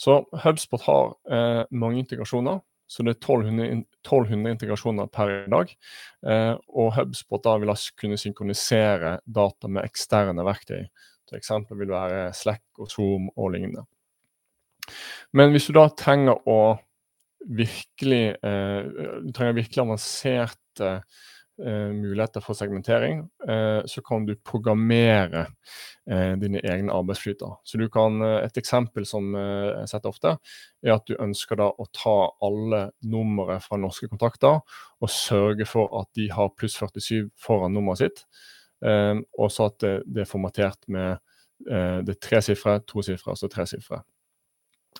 Så 0.00 0.22
HubSpot 0.46 0.80
har 0.86 1.12
uh, 1.28 1.64
mange 1.74 2.00
integrasjoner. 2.00 2.62
Så 2.86 3.04
det 3.04 3.14
er 3.14 3.20
1200, 3.20 3.84
1200 4.04 4.54
integrasjoner 4.54 5.08
per 5.12 5.32
dag. 5.52 5.72
Eh, 6.26 6.52
og 6.68 6.94
HubSpot 6.98 7.42
da 7.44 7.56
vil 7.60 7.72
altså 7.72 7.96
kunne 8.00 8.20
synkronisere 8.20 9.18
data 9.24 9.70
med 9.70 9.88
eksterne 9.88 10.44
verktøy. 10.46 10.84
Så 11.24 11.38
eksempel 11.38 11.80
vil 11.80 11.94
være 11.94 12.28
Slack 12.36 12.64
og 12.78 12.90
Zoom 12.92 13.30
og 13.34 13.54
lignende. 13.54 13.86
Men 15.32 15.54
hvis 15.54 15.70
du 15.70 15.78
da 15.78 15.86
trenger 15.96 16.42
å 16.44 16.76
virkelig 17.44 18.36
eh, 18.40 18.80
Du 19.24 19.32
trenger 19.36 19.56
virkelig 19.56 19.82
avanserte 19.82 20.90
muligheter 21.62 22.42
for 22.42 22.54
segmentering, 22.58 23.20
eh, 23.48 23.82
så 23.86 24.02
kan 24.02 24.26
du 24.26 24.34
programmere 24.34 25.46
eh, 26.10 26.32
dine 26.40 26.58
egne 26.64 26.92
arbeidsflyter. 26.92 27.60
Så 27.64 27.78
du 27.78 27.88
kan, 27.88 28.22
Et 28.22 28.56
eksempel 28.56 29.06
som 29.06 29.34
jeg 29.34 29.88
setter 29.88 30.08
ofte, 30.08 30.36
er 30.82 30.94
at 30.94 31.06
du 31.06 31.14
ønsker 31.18 31.56
da 31.56 31.70
å 31.70 31.86
ta 31.92 32.30
alle 32.42 32.90
numre 33.02 33.60
fra 33.60 33.78
norske 33.78 34.08
kontakter 34.08 34.60
og 35.00 35.10
sørge 35.10 35.66
for 35.66 35.92
at 36.00 36.08
de 36.14 36.30
har 36.30 36.54
pluss 36.56 36.74
47 36.74 37.30
foran 37.38 37.72
nummeret 37.74 37.98
sitt, 37.98 38.24
og 39.38 39.50
så 39.50 39.70
at 39.70 39.78
det, 39.80 40.20
er 40.20 40.28
formatert 40.28 40.88
med 40.88 41.16
det 42.04 42.18
tre 42.20 42.40
tosifre, 42.42 42.80
to 42.86 43.02
sifre 43.02 43.32
og 43.32 43.38
så 43.38 43.48
tre 43.48 43.66
sifre. 43.66 44.02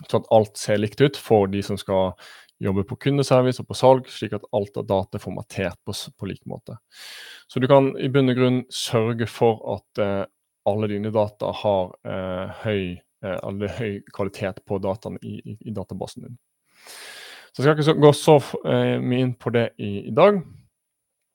Så 0.09 0.19
at 0.19 0.31
alt 0.35 0.57
ser 0.59 0.79
likt 0.81 1.01
ut 1.01 1.17
for 1.17 1.47
de 1.47 1.61
som 1.63 1.77
skal 1.79 2.15
jobber 2.61 2.85
på 2.87 2.97
kundeservice 3.07 3.59
og 3.61 3.67
på 3.67 3.77
salg, 3.77 4.07
slik 4.11 4.35
at 4.37 4.45
alt 4.55 4.77
av 4.79 4.87
data 4.87 5.17
er 5.17 5.23
formatert 5.23 5.79
på, 5.85 5.93
på 5.93 6.29
lik 6.29 6.43
måte. 6.49 6.77
Så 7.51 7.59
du 7.59 7.67
kan 7.71 7.91
i 7.99 8.09
bunn 8.11 8.31
og 8.31 8.39
grunn 8.39 8.61
sørge 8.73 9.27
for 9.29 9.59
at 9.75 10.01
eh, 10.01 10.23
alle 10.69 10.89
dine 10.89 11.11
data 11.13 11.51
har 11.61 11.93
eh, 12.07 12.63
høy, 12.63 12.83
eh, 13.25 13.65
høy, 13.79 13.99
kvalitet 14.15 14.63
på 14.65 14.79
dataene 14.81 15.21
i, 15.21 15.37
i, 15.43 15.57
i, 15.59 15.73
databasen 15.75 16.25
din. 16.25 16.37
Så 17.53 17.61
Jeg 17.61 17.65
skal 17.65 17.75
ikke 17.75 17.87
så, 17.87 17.97
gå 18.01 18.13
så 18.17 18.37
eh, 18.71 18.95
mye 19.01 19.27
inn 19.27 19.35
på 19.39 19.53
det 19.55 19.69
i, 19.77 20.07
i, 20.09 20.15
dag, 20.15 20.41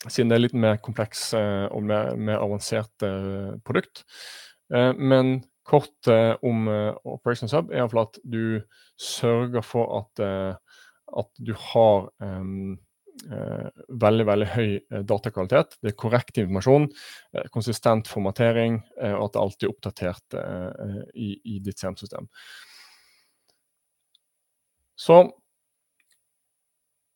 siden 0.08 0.32
det 0.32 0.38
er 0.38 0.44
litt 0.46 0.58
mer 0.58 0.80
kompleks 0.82 1.30
eh, 1.36 1.66
og 1.70 1.86
mer, 1.86 2.16
mer 2.16 2.42
avansert 2.42 3.06
eh, 3.06 3.56
produkt. 3.64 4.04
men 4.70 5.40
kort 5.66 6.06
om 6.46 6.68
Operations 7.02 7.50
Hub 7.56 7.72
er 7.72 7.80
iallfall 7.80 8.04
at 8.04 8.18
du 8.22 8.60
sørger 9.02 9.64
for 9.66 9.96
at 9.96 10.22
at 11.18 11.42
du 11.42 11.52
har 11.72 12.08
um, 12.22 12.78
veldig 14.00 14.24
veldig 14.24 14.48
høy 14.54 14.68
uh, 14.78 15.02
datakvalitet. 15.04 15.76
Det 15.82 15.92
er 15.92 15.98
korrekt 15.98 16.40
informasjon, 16.40 16.88
uh, 17.36 17.46
konsistent 17.52 18.08
formatering, 18.08 18.80
og 19.10 19.26
at 19.26 19.36
det 19.36 19.42
alltid 19.42 19.68
er 19.68 19.74
oppdatert 19.74 20.38
i, 21.14 21.34
i, 21.36 21.58
ditt 21.64 21.82
CM-system. 21.82 22.30
Så 25.00 25.22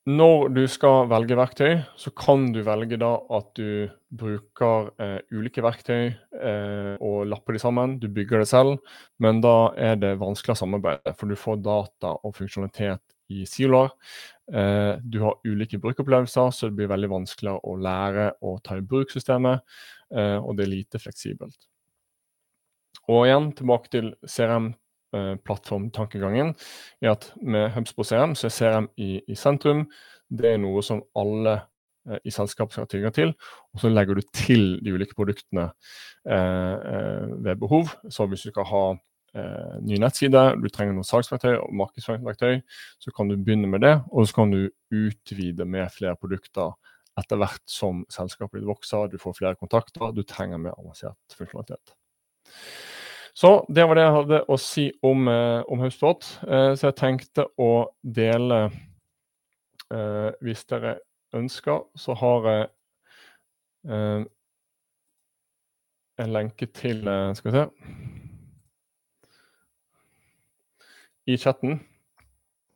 når 0.05 0.51
du 0.53 0.67
skal 0.69 1.07
velge 1.09 1.37
verktøy, 1.39 1.79
så 1.97 2.11
kan 2.13 2.51
du 2.53 2.59
velge 2.67 2.99
da 3.01 3.15
at 3.33 3.47
du 3.57 3.89
bruker 4.13 4.91
eh, 5.01 5.21
ulike 5.33 5.65
verktøy 5.65 6.11
eh, 6.13 6.91
og 7.01 7.23
lapper 7.31 7.57
de 7.57 7.63
sammen. 7.63 7.95
Du 8.03 8.11
bygger 8.13 8.43
det 8.43 8.51
selv, 8.51 8.83
men 9.17 9.41
da 9.41 9.73
er 9.81 9.97
det 9.97 10.19
vanskelig 10.21 10.59
å 10.59 10.61
samarbeide, 10.61 11.15
for 11.17 11.33
du 11.33 11.41
får 11.41 11.63
data 11.65 12.13
og 12.21 12.37
funksjonalitet 12.37 13.14
i 13.33 13.45
siloer. 13.49 13.89
Eh, 14.53 14.97
du 15.01 15.21
har 15.23 15.39
ulike 15.47 15.79
brukeropplevelser, 15.81 16.51
så 16.53 16.67
det 16.69 16.77
blir 16.79 16.91
veldig 16.93 17.09
vanskelig 17.13 17.53
å 17.65 17.77
lære 17.81 18.33
å 18.45 18.59
ta 18.65 18.77
i 18.77 18.85
bruk 18.85 19.11
systemet, 19.15 19.61
eh, 20.15 20.37
og 20.37 20.57
det 20.57 20.65
er 20.67 20.75
lite 20.75 20.99
fleksibelt. 21.01 21.57
Og 23.09 23.27
igjen 23.27 23.53
tilbake 23.57 23.89
til 23.93 24.15
CRM-plattformtankegangen. 24.25 26.55
er 27.03 27.11
at 27.11 27.33
Med 27.43 27.71
HubSpot 27.75 28.07
CRM 28.07 28.35
så 28.35 28.47
er 28.47 28.51
CRM 28.51 28.89
i, 28.97 29.23
i 29.29 29.35
sentrum. 29.35 29.87
Det 30.31 30.53
er 30.55 30.59
noe 30.59 30.83
som 30.83 31.03
alle 31.15 31.63
eh, 32.09 32.19
i 32.25 32.31
selskapet 32.31 32.73
skal 32.73 32.83
ha 32.85 32.89
tilgang 32.89 33.13
til. 33.13 33.35
Og 33.75 33.81
så 33.81 33.89
legger 33.89 34.15
du 34.15 34.21
til 34.33 34.81
de 34.85 34.93
ulike 34.93 35.15
produktene 35.15 35.73
eh, 36.27 36.75
eh 36.75 37.27
ved 37.45 37.57
behov. 37.61 37.89
Så 38.09 38.27
hvis 38.27 38.43
du 38.43 38.51
skal 38.51 38.65
ha 38.65 38.97
eh, 39.35 39.77
ny 39.85 39.99
nettside, 40.03 40.43
du 40.63 40.69
trenger 40.73 40.97
noen 40.97 41.07
salgsverktøy 41.07 41.53
og 41.59 41.75
markedsføringsverktøy, 41.83 42.63
så 43.03 43.15
kan 43.15 43.31
du 43.31 43.37
begynne 43.37 43.71
med 43.71 43.85
det. 43.85 43.97
Og 44.13 44.29
så 44.29 44.41
kan 44.41 44.55
du 44.55 44.63
utvide 44.95 45.67
med 45.69 45.93
flere 45.95 46.17
produkter 46.21 46.75
etter 47.21 47.39
hvert 47.39 47.63
som 47.71 48.03
selskapet 48.11 48.61
ditt 48.61 48.69
vokser, 48.69 49.07
du 49.11 49.21
får 49.23 49.39
flere 49.39 49.59
kontakter, 49.59 50.11
du 50.15 50.25
trenger 50.27 50.59
mer 50.59 50.75
avansert 50.79 51.39
funksjonalitet. 51.39 51.95
Så 53.35 53.67
det 53.69 53.87
var 53.87 53.99
det 53.99 54.05
jeg 54.05 54.15
hadde 54.15 54.41
å 54.47 54.57
si 54.63 54.85
om, 55.03 55.29
eh, 55.29 55.63
om 55.67 55.81
HubSpot. 55.83 56.27
Eh, 56.47 56.75
så 56.79 56.91
jeg 56.91 56.99
tenkte 57.01 57.49
å 57.59 57.91
dele 58.03 58.71
eh, 59.91 60.31
Hvis 60.41 60.65
dere 60.71 60.99
ønsker, 61.35 61.83
så 61.99 62.15
har 62.19 62.47
jeg 62.49 62.69
en 66.25 66.33
lenke 66.33 66.67
til 66.73 67.03
Skal 67.37 67.51
vi 67.51 67.57
se 67.59 68.24
i 71.27 71.37
chatten. 71.41 71.81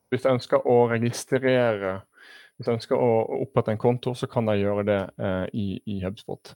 Hvis 0.09 0.25
jeg 0.25 0.39
ønsker 0.39 0.65
å 0.65 0.83
registrere 0.89 1.99
hvis 2.59 2.67
jeg 2.67 2.75
ønsker 2.75 2.99
å 2.99 3.11
opprette 3.45 3.71
en 3.71 3.79
konto, 3.79 4.11
så 4.19 4.27
kan 4.27 4.49
jeg 4.51 4.65
gjøre 4.65 4.83
det 4.83 4.99
eh, 5.23 5.45
i, 5.55 5.67
i, 5.87 6.01
HubSpot. 6.03 6.51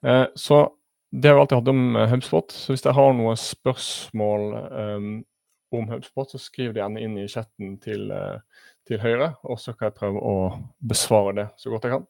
Eh, 0.00 0.24
så 0.32 0.62
det 1.12 1.34
var 1.34 1.42
alt 1.42 1.52
jeg 1.52 1.60
hadde 1.60 1.74
om 1.74 1.98
eh, 2.00 2.08
HubSpot. 2.14 2.54
Så 2.56 2.72
hvis 2.72 2.84
dere 2.86 2.96
har 2.96 3.12
noen 3.12 3.36
spørsmål 3.36 4.46
eh, 4.56 5.10
om 5.76 5.92
HubSpot, 5.92 6.32
så 6.32 6.40
skriv 6.40 6.72
det 6.72 6.80
gjerne 6.80 7.04
inn 7.04 7.20
i 7.20 7.28
chatten 7.28 7.76
til, 7.84 8.08
uh, 8.08 8.40
til 8.88 9.02
høyre, 9.02 9.34
og 9.44 9.60
så 9.60 9.74
kan 9.76 9.90
jeg 9.90 9.98
prøve 9.98 10.22
å 10.24 10.36
besvare 10.80 11.34
det 11.36 11.46
så 11.60 11.74
godt 11.74 11.84
jeg 11.84 11.98
kan. 11.98 12.08